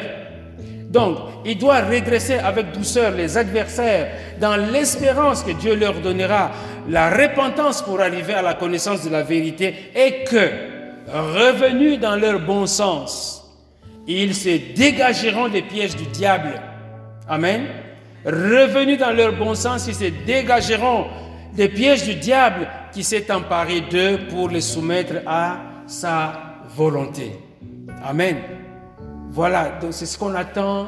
[0.89, 4.07] Donc, il doit redresser avec douceur les adversaires
[4.39, 6.51] dans l'espérance que Dieu leur donnera
[6.89, 10.49] la repentance pour arriver à la connaissance de la vérité et que,
[11.11, 13.43] revenus dans leur bon sens,
[14.07, 16.59] ils se dégageront des pièges du diable.
[17.27, 17.67] Amen.
[18.25, 21.05] Revenus dans leur bon sens, ils se dégageront
[21.53, 25.57] des pièges du diable qui s'est emparé d'eux pour les soumettre à
[25.87, 26.33] sa
[26.75, 27.31] volonté.
[28.03, 28.37] Amen.
[29.31, 30.87] Voilà, c'est ce qu'on attend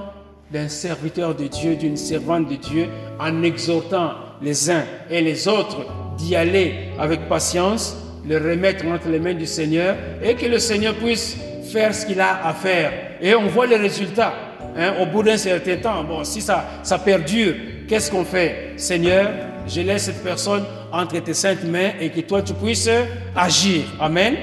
[0.51, 2.87] d'un serviteur de Dieu, d'une servante de Dieu,
[3.19, 4.11] en exhortant
[4.41, 5.85] les uns et les autres
[6.17, 7.95] d'y aller avec patience,
[8.27, 11.37] le remettre entre les mains du Seigneur et que le Seigneur puisse
[11.71, 12.91] faire ce qu'il a à faire.
[13.21, 14.33] Et on voit les résultats.
[14.77, 17.53] Hein, au bout d'un certain temps, bon, si ça, ça perdure,
[17.87, 18.73] qu'est-ce qu'on fait?
[18.77, 19.29] Seigneur,
[19.67, 22.89] je laisse cette personne entre tes saintes mains et que toi tu puisses
[23.35, 23.83] agir.
[23.99, 24.35] Amen.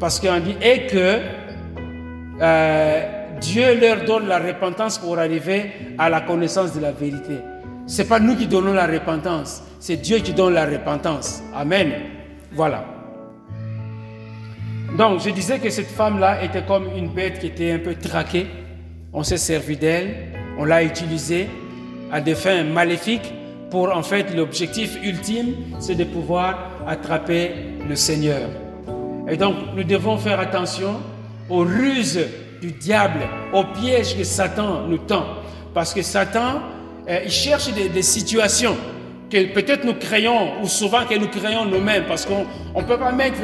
[0.00, 1.18] Parce qu'on dit, et que
[2.40, 3.02] euh,
[3.40, 7.38] Dieu leur donne la repentance pour arriver à la connaissance de la vérité.
[7.86, 11.42] Ce n'est pas nous qui donnons la repentance, c'est Dieu qui donne la repentance.
[11.54, 11.92] Amen.
[12.52, 12.84] Voilà.
[14.96, 18.46] Donc, je disais que cette femme-là était comme une bête qui était un peu traquée.
[19.12, 20.14] On s'est servi d'elle,
[20.58, 21.48] on l'a utilisée
[22.12, 23.32] à des fins maléfiques
[23.70, 27.52] pour en fait l'objectif ultime, c'est de pouvoir attraper
[27.88, 28.50] le Seigneur.
[29.26, 31.00] Et donc nous devons faire attention
[31.48, 32.20] aux ruses
[32.60, 33.20] du diable,
[33.54, 35.24] aux pièges que Satan nous tend.
[35.72, 36.60] Parce que Satan,
[37.08, 38.76] euh, il cherche des, situations
[39.30, 42.44] que peut-être nous créons, ou souvent que nous créons nous-mêmes, parce qu'on
[42.76, 43.38] ne peut pas mettre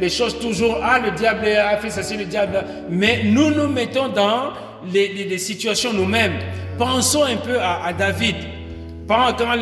[0.00, 4.08] les, choses toujours, ah, le diable a fait ceci, le diable, mais nous nous mettons
[4.08, 4.52] dans
[4.92, 6.38] les, situations nous-mêmes.
[6.78, 8.36] Pensons un peu à David.
[9.06, 9.54] Pendant quand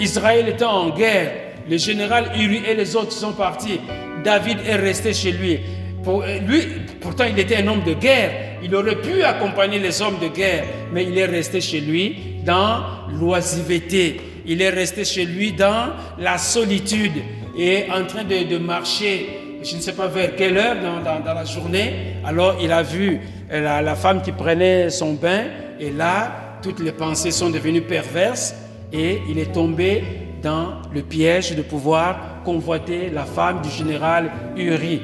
[0.00, 1.32] Israël était en guerre,
[1.68, 3.80] le général Uri et les autres sont partis.
[4.24, 5.60] David est resté chez lui.
[6.04, 6.60] Pour, lui,
[7.00, 8.58] pourtant, il était un homme de guerre.
[8.62, 12.82] Il aurait pu accompagner les hommes de guerre, mais il est resté chez lui dans
[13.18, 14.20] l'oisiveté.
[14.46, 17.22] Il est resté chez lui dans la solitude
[17.58, 19.28] et en train de, marcher,
[19.68, 22.14] je ne sais pas vers quelle heure dans, la journée.
[22.24, 25.42] Alors, il a vu la, la femme qui prenait son bain
[25.78, 28.54] et là, toutes les pensées sont devenues perverses
[28.92, 30.02] et il est tombé
[30.42, 35.02] dans le piège de pouvoir convoiter la femme du général Uri.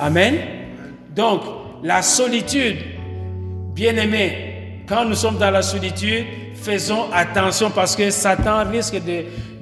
[0.00, 0.36] Amen.
[1.14, 1.42] Donc,
[1.82, 2.78] la solitude,
[3.74, 9.00] bien aimé, quand nous sommes dans la solitude, faisons attention parce que Satan risque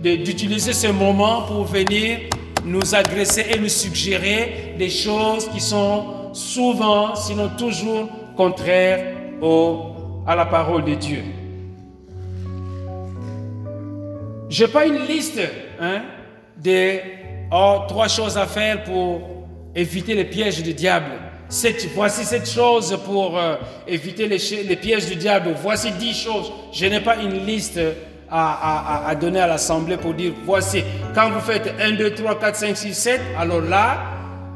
[0.01, 2.19] d'utiliser ce moment pour venir
[2.67, 9.93] nous agresser et nous suggérer des choses qui sont souvent, sinon toujours, contraires au
[10.27, 11.23] à la parole de Dieu.
[14.51, 15.41] Je n'ai pas une liste
[15.81, 16.03] hein,
[16.63, 16.99] de
[17.53, 19.21] oh, trois choses à faire pour
[19.75, 21.13] éviter les pièges du diable.
[21.95, 23.57] voici cette chose pour euh,
[23.87, 25.51] éviter les, les, pièges du diable.
[25.63, 26.51] Voici dix choses.
[26.73, 27.79] Je n'ai pas une liste
[28.31, 30.83] à, donner à l'Assemblée pour dire, voici,
[31.15, 33.99] quand vous faites 1, 2, 3, 4, 5, 6, 7, alors là,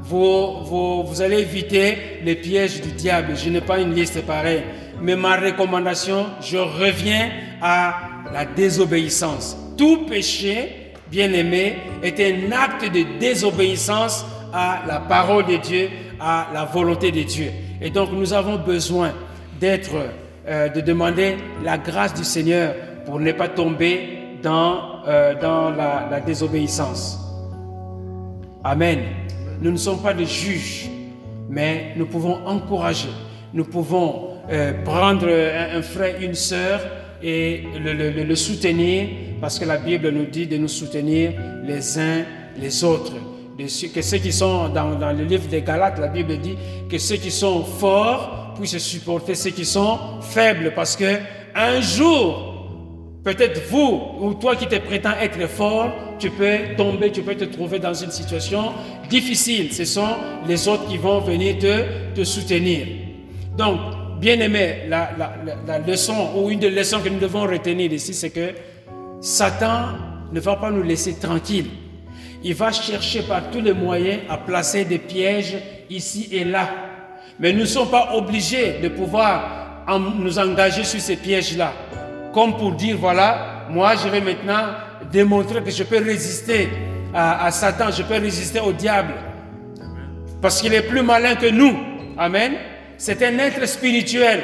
[0.02, 3.36] vous, vous, vous allez éviter les pièges du diable.
[3.36, 4.62] Je n'ai pas une liste pareille.
[5.00, 7.30] Mais ma recommandation, je reviens
[7.62, 7.94] à
[8.32, 9.56] la désobéissance.
[9.76, 15.88] Tout péché, bien aimé, est un acte de désobéissance à la parole de Dieu,
[16.20, 17.50] à la volonté de Dieu.
[17.80, 19.12] Et donc nous avons besoin
[19.58, 19.92] d'être
[20.48, 22.74] euh, de demander la grâce du Seigneur
[23.11, 27.18] pour ne pas tomber dans, euh, dans la, désobéissance.
[28.62, 29.00] Amen.
[29.61, 30.88] Nous ne sommes pas des juges,
[31.48, 33.08] mais nous pouvons encourager,
[33.52, 36.80] nous pouvons euh, prendre un, frère, une sœur
[37.20, 39.08] et le, le, le, soutenir,
[39.40, 41.32] parce que la Bible nous dit de nous soutenir
[41.64, 42.22] les uns
[42.56, 43.14] les autres.
[43.58, 46.56] que ceux qui sont dans, dans le livre des Galates, la Bible dit
[46.88, 51.16] que ceux qui sont forts puissent supporter ceux qui sont faibles, parce que
[51.56, 52.49] un jour,
[53.22, 57.44] Peut-être vous ou toi qui te prétends être fort, tu peux tomber, tu peux te
[57.44, 58.72] trouver dans une situation
[59.10, 59.72] difficile.
[59.74, 60.16] Ce sont
[60.48, 62.86] les autres qui vont venir te, te soutenir.
[63.58, 63.78] Donc,
[64.20, 65.10] bien aimé, la,
[65.86, 68.52] leçon ou une des leçons que nous devons retenir ici, c'est que
[69.20, 69.88] Satan
[70.32, 71.70] ne va pas nous laisser tranquilles.
[72.42, 75.58] Il va chercher par tous les moyens à placer des pièges
[75.90, 76.70] ici et là.
[77.38, 79.84] Mais nous ne sommes pas obligés de pouvoir
[80.18, 81.74] nous engager sur ces pièges-là
[82.33, 84.74] comme pour dire, voilà, moi je vais maintenant
[85.11, 86.68] démontrer que je peux résister
[87.14, 89.14] à, Satan, je peux résister au diable.
[90.41, 91.76] Parce qu'il est plus malin que nous.
[92.16, 92.53] Amen.
[92.97, 94.41] C'est un être spirituel.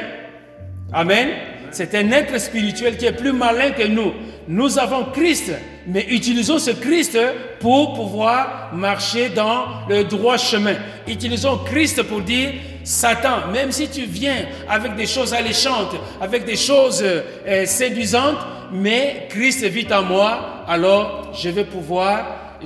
[0.92, 1.28] Amen.
[1.70, 4.12] C'est un être spirituel qui est plus malin que nous.
[4.48, 5.52] Nous avons Christ,
[5.86, 7.18] mais utilisons ce Christ
[7.60, 10.74] pour pouvoir marcher dans le droit chemin.
[11.08, 12.52] Utilisons Christ pour dire,
[12.86, 18.38] Satan, même si tu viens avec des choses alléchantes, avec des choses euh, séduisantes,
[18.72, 22.58] mais Christ vit en moi, alors je vais pouvoir,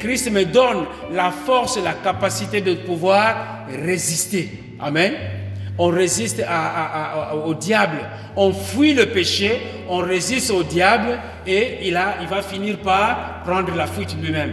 [0.00, 4.50] Christ me donne la force la capacité de pouvoir résister.
[4.78, 5.14] Amen.
[5.78, 6.44] On résiste
[7.46, 8.00] au diable,
[8.36, 13.42] on fuit le péché, on résiste au diable et il, a, il va finir par
[13.44, 14.52] prendre la fuite lui-même.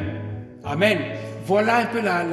[0.63, 0.99] Amen.
[1.51, 2.23] Voilà un peu la,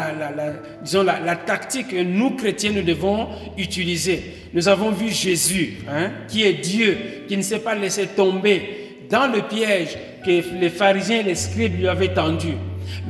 [0.81, 4.23] disons la, tactique que nous, chrétiens, nous devons utiliser.
[4.55, 6.97] Nous avons vu Jésus, hein, qui est Dieu,
[7.27, 11.81] qui ne s'est pas laissé tomber dans le piège que les pharisiens et les scribes
[11.81, 12.53] lui avaient tendu.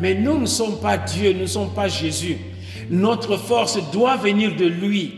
[0.01, 2.39] Mais nous ne sommes pas Dieu, nous ne sommes pas Jésus.
[2.89, 5.17] Notre force doit venir de lui.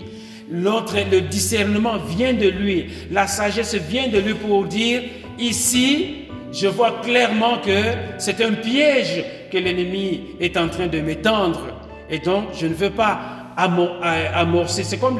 [0.51, 2.86] Notre, le discernement vient de lui.
[3.12, 5.03] La sagesse vient de lui pour dire,
[5.38, 7.81] ici, je vois clairement que
[8.19, 11.61] c'est un piège que l'ennemi est en train de m'étendre.
[12.09, 13.19] Et donc, je ne veux pas
[13.57, 14.85] amorcer.
[14.85, 15.19] C'est comme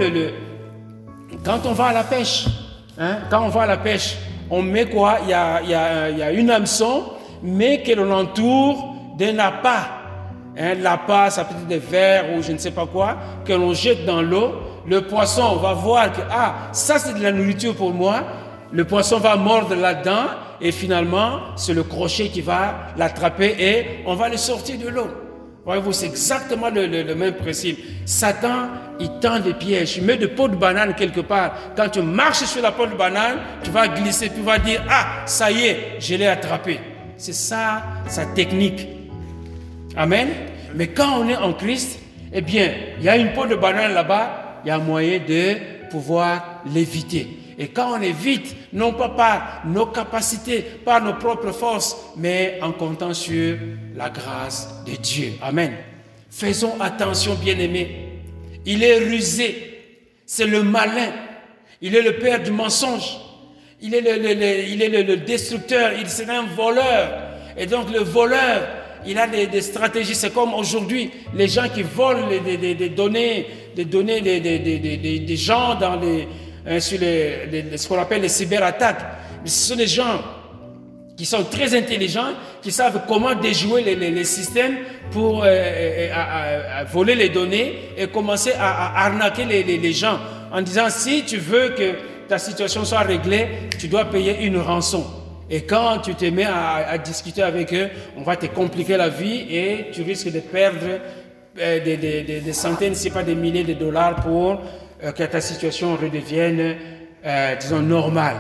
[1.45, 2.47] Quand on va à la pêche,
[2.99, 4.17] hein, quand on va à la pêche,
[4.51, 5.19] on met quoi?
[5.23, 7.05] Il y, a, une hameçon,
[7.43, 9.87] mais que l'on entoure d'un appât.
[10.59, 13.73] Un l'appât, ça peut être des vers ou je ne sais pas quoi, que l'on
[13.73, 14.55] jette dans l'eau.
[14.87, 18.25] Le poisson, on va voir que, ah, ça c'est de la nourriture pour moi.
[18.73, 20.27] Le poisson va mordre là-dedans
[20.61, 25.09] et finalement, c'est le crochet qui va l'attraper et on va le sortir de l'eau.
[25.65, 27.79] Voyez-vous, c'est exactement le, même principe.
[28.07, 29.99] Satan, il tend des pièges.
[29.99, 31.55] Il met de peau de banane quelque part.
[31.77, 35.23] Quand tu marches sur la peau de banane, tu vas glisser, tu vas dire, ah,
[35.27, 36.81] ça y est, je l'ai attrapé.
[37.17, 38.89] C'est ça, sa technique.
[39.97, 40.29] Amen.
[40.75, 42.01] Mais quand on est en Christ,
[42.33, 45.89] eh bien, il y a une peau de banane là-bas, il y a moyen de
[45.91, 47.40] pouvoir l'éviter.
[47.63, 52.73] Et quand on évite, non pas par nos capacités, par nos propres forces, mais en
[52.73, 53.59] comptant sur
[53.95, 55.35] la grâce de Dieu.
[55.43, 55.75] Amen.
[56.31, 58.09] Faisons attention, bien-aimés.
[58.65, 59.83] Il est rusé.
[60.25, 61.13] C'est le malin.
[61.83, 63.19] Il est le père du mensonge.
[63.83, 65.91] Il est le, il est le, destructeur.
[66.01, 67.11] Il c'est un voleur.
[67.59, 68.69] Et donc le voleur,
[69.07, 70.15] il a des, stratégies.
[70.15, 73.47] C'est comme aujourd'hui, les gens qui volent des, données,
[73.77, 76.27] des données des gens dans les
[76.67, 79.01] Hein, sur les, ce qu'on appelle les cyberattaques.
[79.45, 80.21] ce sont des gens
[81.17, 82.33] qui sont très intelligents,
[82.63, 84.77] qui savent comment déjouer les, systèmes
[85.11, 90.19] pour euh, euh, voler les données et commencer à, arnaquer les, gens
[90.53, 91.95] en disant si tu veux que
[92.29, 93.49] ta situation soit réglée,
[93.79, 95.05] tu dois payer une rançon.
[95.51, 99.47] Et quand tu te mets à, discuter avec eux, on va te compliquer la vie
[99.51, 101.01] et tu risques de perdre
[101.59, 104.57] euh, des, des, centaines, si pas des milliers de dollars pour euh,
[105.03, 106.77] que ta situation redevienne,
[107.25, 108.37] euh, disons, normale.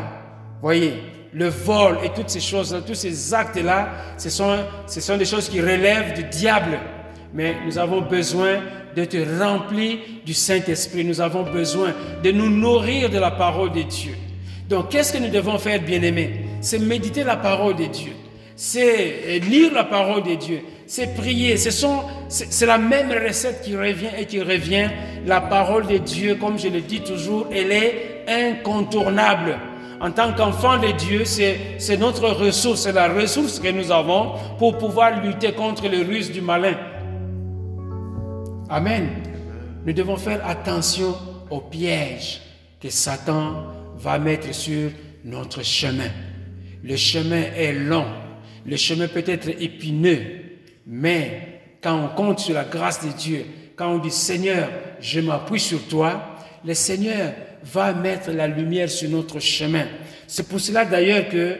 [0.60, 0.94] Voyez,
[1.32, 3.88] le vol et toutes ces choses-là, tous ces actes-là,
[4.18, 6.78] ce sont, ce sont des choses qui relèvent du diable.
[7.32, 8.60] Mais nous avons besoin
[8.94, 11.04] d'être remplis du Saint-Esprit.
[11.04, 14.14] Nous avons besoin de nous nourrir de la parole de Dieu.
[14.68, 16.46] Donc, qu'est-ce que nous devons faire, bien-aimés?
[16.60, 18.12] C'est méditer la parole de Dieu.
[18.56, 20.60] C'est lire la parole de Dieu
[20.90, 21.56] c'est prier.
[21.56, 24.88] C'est la même recette qui revient et qui revient.
[25.24, 29.56] La parole de Dieu, comme je le dis toujours, elle est incontournable.
[30.00, 34.78] En tant qu'enfant de Dieu, c'est notre ressource, c'est la ressource que nous avons pour
[34.78, 36.74] pouvoir lutter contre les ruses du malin.
[38.68, 39.10] Amen.
[39.86, 41.14] Nous devons faire attention
[41.50, 42.40] aux pièges
[42.82, 43.66] que Satan
[43.96, 44.90] va mettre sur
[45.24, 46.10] notre chemin.
[46.82, 48.06] Le chemin est long,
[48.66, 50.18] le chemin peut être épineux,
[50.86, 54.68] mais quand on compte sur la grâce de Dieu, quand on dit Seigneur,
[55.00, 59.86] je m'appuie sur toi, le Seigneur va mettre la lumière sur notre chemin.
[60.26, 61.56] C'est pour cela d'ailleurs que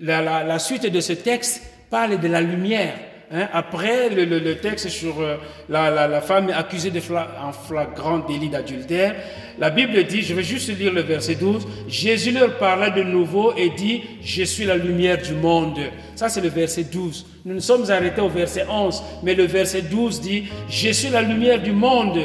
[0.00, 2.94] la suite de ce texte parle de la lumière.
[3.32, 5.36] Hein, après le, texte sur euh,
[5.68, 9.14] la, femme accusée de en flagrant délit d'adultère,
[9.56, 13.54] la Bible dit, je vais juste lire le verset 12, Jésus leur parla de nouveau
[13.56, 15.78] et dit, je suis la lumière du monde.
[16.16, 17.24] Ça c'est le verset 12.
[17.44, 21.22] Nous nous sommes arrêtés au verset 11, mais le verset 12 dit, je suis la
[21.22, 22.18] lumière du monde.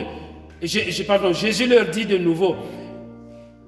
[0.64, 2.56] Je, pardon, Jésus leur dit de nouveau,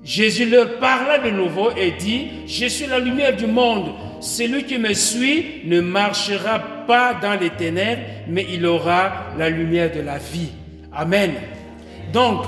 [0.03, 3.91] Jésus leur parla de nouveau et dit, je suis la lumière du monde.
[4.19, 9.91] Celui qui me suit ne marchera pas dans les ténèbres, mais il aura la lumière
[9.91, 10.49] de la vie.
[10.93, 11.33] Amen.
[12.11, 12.43] Donc,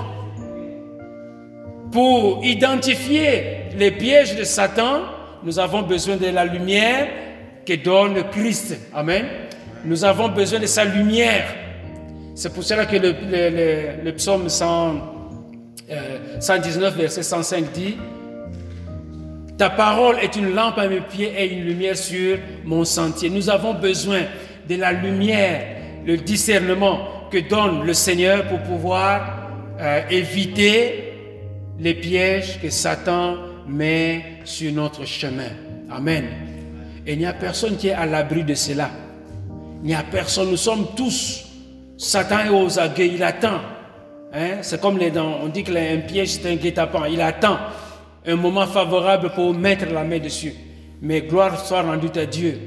[1.92, 5.02] pour identifier les pièges de Satan,
[5.44, 7.08] nous avons besoin de la lumière
[7.66, 8.78] que donne Christ.
[8.94, 9.26] Amen.
[9.86, 11.46] Nous avons besoin de sa lumière.
[12.36, 17.98] C'est pour cela que le, psaume 119, euh, verset 105 dit,
[19.60, 23.30] ta parole est une lampe à mes pieds et une lumière sur mon sentier.
[23.30, 24.22] Nous avons besoin
[24.68, 25.62] de la lumière,
[26.06, 31.14] le discernement que donne le Seigneur pour pouvoir euh, éviter
[31.78, 33.36] les pièges que Satan
[33.68, 35.52] met sur notre chemin.
[35.92, 36.24] Amen.
[37.06, 38.90] Et il n'y a personne qui est à l'abri de cela.
[39.84, 40.50] Il n'y a personne.
[40.50, 41.46] Nous sommes tous.
[41.98, 43.12] Satan est aux aguets.
[43.14, 43.60] Il attend.
[44.34, 44.60] Hein?
[44.62, 45.40] C'est comme les dents.
[45.44, 47.08] On dit qu'un piège, c'est un guet-apens.
[47.12, 47.58] Il attend
[48.26, 50.54] un moment favorable pour mettre la main dessus.
[51.02, 52.60] Mais gloire soit rendue à Dieu.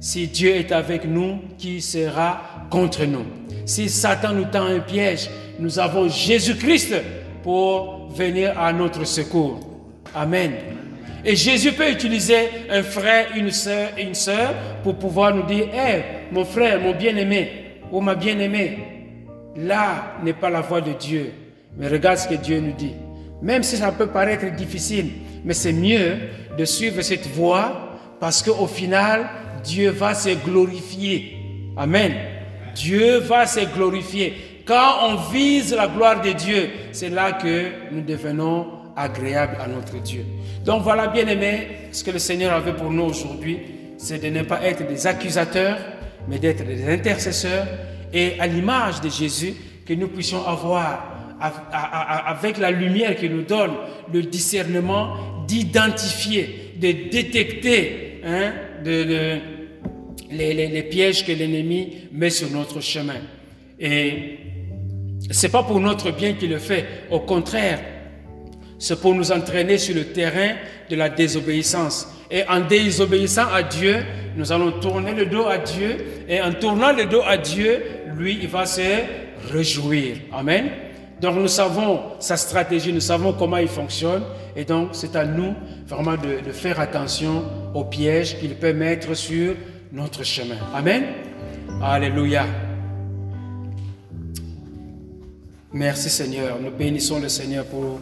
[0.00, 3.24] Si Dieu est avec nous, qui sera contre nous?
[3.64, 5.28] Si Satan nous tend un piège,
[5.58, 6.94] nous avons Jésus-Christ
[7.42, 9.60] pour venir à notre secours.
[10.14, 10.52] Amen.
[11.24, 16.02] Et Jésus peut utiliser un frère, une soeur une sœur pour pouvoir nous dire, hé,
[16.30, 18.78] mon frère, mon bien-aimé, ou ma bien-aimée,
[19.56, 21.32] là n'est pas la voix de Dieu.
[21.76, 22.94] Mais regarde ce que Dieu nous dit.
[23.42, 25.10] Même si ça peut paraître difficile,
[25.44, 26.16] mais c'est mieux
[26.56, 29.28] de suivre cette voie parce qu'au final,
[29.62, 31.36] Dieu va se glorifier.
[31.76, 32.14] Amen.
[32.74, 34.62] Dieu va se glorifier.
[34.66, 38.66] Quand on vise la gloire de Dieu, c'est là que nous devenons
[38.96, 40.24] agréables à notre Dieu.
[40.64, 43.60] Donc voilà, bien aimé, ce que le Seigneur avait pour nous aujourd'hui,
[43.98, 45.78] c'est de ne pas être des accusateurs,
[46.28, 47.66] mais d'être des intercesseurs
[48.12, 49.54] et à l'image de Jésus,
[49.86, 53.72] que nous puissions avoir avec la lumière qu'il nous donne,
[54.12, 58.52] le discernement d'identifier, de détecter hein,
[58.84, 59.38] de,
[60.30, 63.20] les, pièges que l'ennemi met sur notre chemin.
[63.78, 64.38] Et
[65.30, 67.80] c'est pas pour notre bien qu'il le fait, au contraire,
[68.78, 70.54] c'est pour nous entraîner sur le terrain
[70.90, 72.08] de la désobéissance.
[72.30, 73.96] Et en désobéissant à Dieu,
[74.36, 75.96] nous allons tourner le dos à Dieu.
[76.28, 77.82] Et en tournant le dos à Dieu,
[78.16, 78.82] lui, il va se
[79.50, 80.16] réjouir.
[80.32, 80.66] Amen.
[81.20, 84.22] Donc nous savons sa stratégie, nous savons comment il fonctionne.
[84.54, 85.54] Et donc c'est à nous
[85.86, 87.42] vraiment de, faire attention
[87.74, 89.54] aux pièges qu'il peut mettre sur
[89.92, 90.56] notre chemin.
[90.74, 91.04] Amen.
[91.82, 92.44] Alléluia.
[95.72, 96.58] Merci Seigneur.
[96.62, 98.00] Nous bénissons le Seigneur pour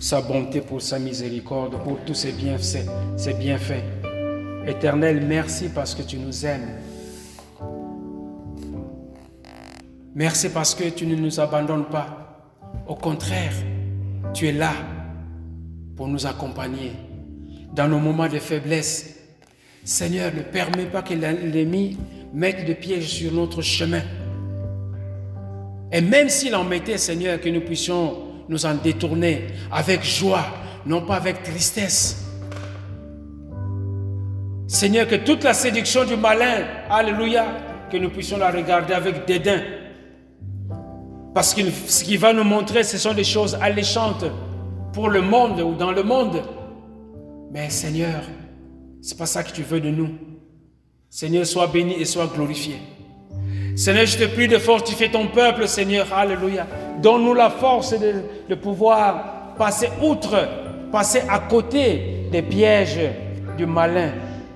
[0.00, 2.86] sa bonté, pour sa miséricorde, pour tous ses bienfaits.
[3.16, 3.84] Ses bienfaits.
[4.66, 6.68] Éternel, merci parce que tu nous aimes.
[10.14, 12.23] Merci parce que tu ne nous abandonnes pas.
[12.86, 13.52] Au contraire,
[14.34, 14.72] tu es là
[15.96, 16.92] pour nous accompagner
[17.72, 19.16] dans nos moments de faiblesse.
[19.84, 21.96] Seigneur, ne permets pas que l'ennemi
[22.32, 24.02] mette des pièges sur notre chemin.
[25.92, 28.18] Et même s'il en mettait, Seigneur, que nous puissions
[28.48, 30.44] nous en détourner avec joie,
[30.84, 32.22] non pas avec tristesse.
[34.66, 37.46] Seigneur, que toute la séduction du malin, Alléluia,
[37.90, 39.62] que nous puissions la regarder avec dédain
[41.34, 44.24] parce que ce qu'il va nous montrer, ce sont des choses alléchantes
[44.92, 46.42] pour le monde ou dans le monde.
[47.50, 48.22] Mais Seigneur,
[49.02, 50.10] c'est pas ça que tu veux de nous.
[51.10, 52.76] Seigneur, sois béni et sois glorifié.
[53.74, 56.06] Seigneur, je te prie de fortifier ton peuple, Seigneur.
[56.12, 56.66] Alléluia.
[57.02, 58.14] Donne-nous la force de,
[58.48, 60.48] de, pouvoir passer outre,
[60.92, 63.00] passer à côté des pièges
[63.58, 64.12] du malin.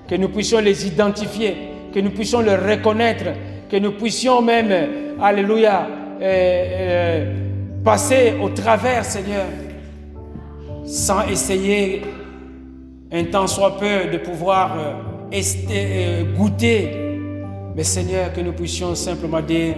[0.07, 1.55] Que nous puissions les identifier,
[1.93, 3.25] que nous puissions les reconnaître,
[3.69, 4.71] que nous puissions même,
[5.21, 5.85] Alléluia,
[7.83, 9.45] passer au travers, Seigneur,
[10.85, 12.01] sans essayer
[13.11, 15.41] un temps soit peu de pouvoir euh,
[15.71, 16.91] euh, goûter.
[17.75, 19.75] Mais Seigneur, que nous puissions simplement dire,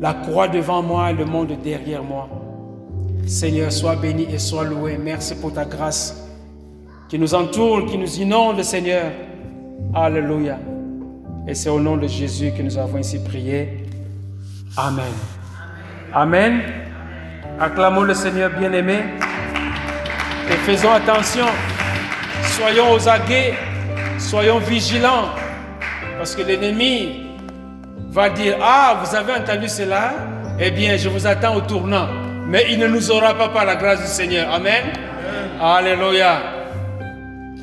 [0.00, 2.28] la croix devant moi et le monde derrière moi.
[3.26, 4.98] Seigneur, sois béni et sois loué.
[4.98, 6.24] Merci pour ta grâce
[7.08, 9.12] qui nous entoure, qui nous inonde, Seigneur.
[9.94, 10.58] Alléluia.
[11.46, 13.77] Et c'est au nom de Jésus que nous avons ici prié.
[14.76, 15.12] Amen.
[16.14, 16.62] Amen.
[17.60, 18.98] Acclamons le Seigneur bien-aimé.
[20.50, 21.46] Et faisons attention.
[22.42, 23.54] Soyons aux aguets.
[24.18, 25.30] Soyons vigilants.
[26.16, 27.26] Parce que l'ennemi
[28.10, 30.12] va dire, ah, vous avez entendu cela?
[30.58, 32.08] Eh bien, je vous attends au tournant.
[32.46, 34.52] Mais il ne nous aura pas par la grâce du Seigneur.
[34.52, 34.84] Amen.
[35.60, 36.57] Alléluia.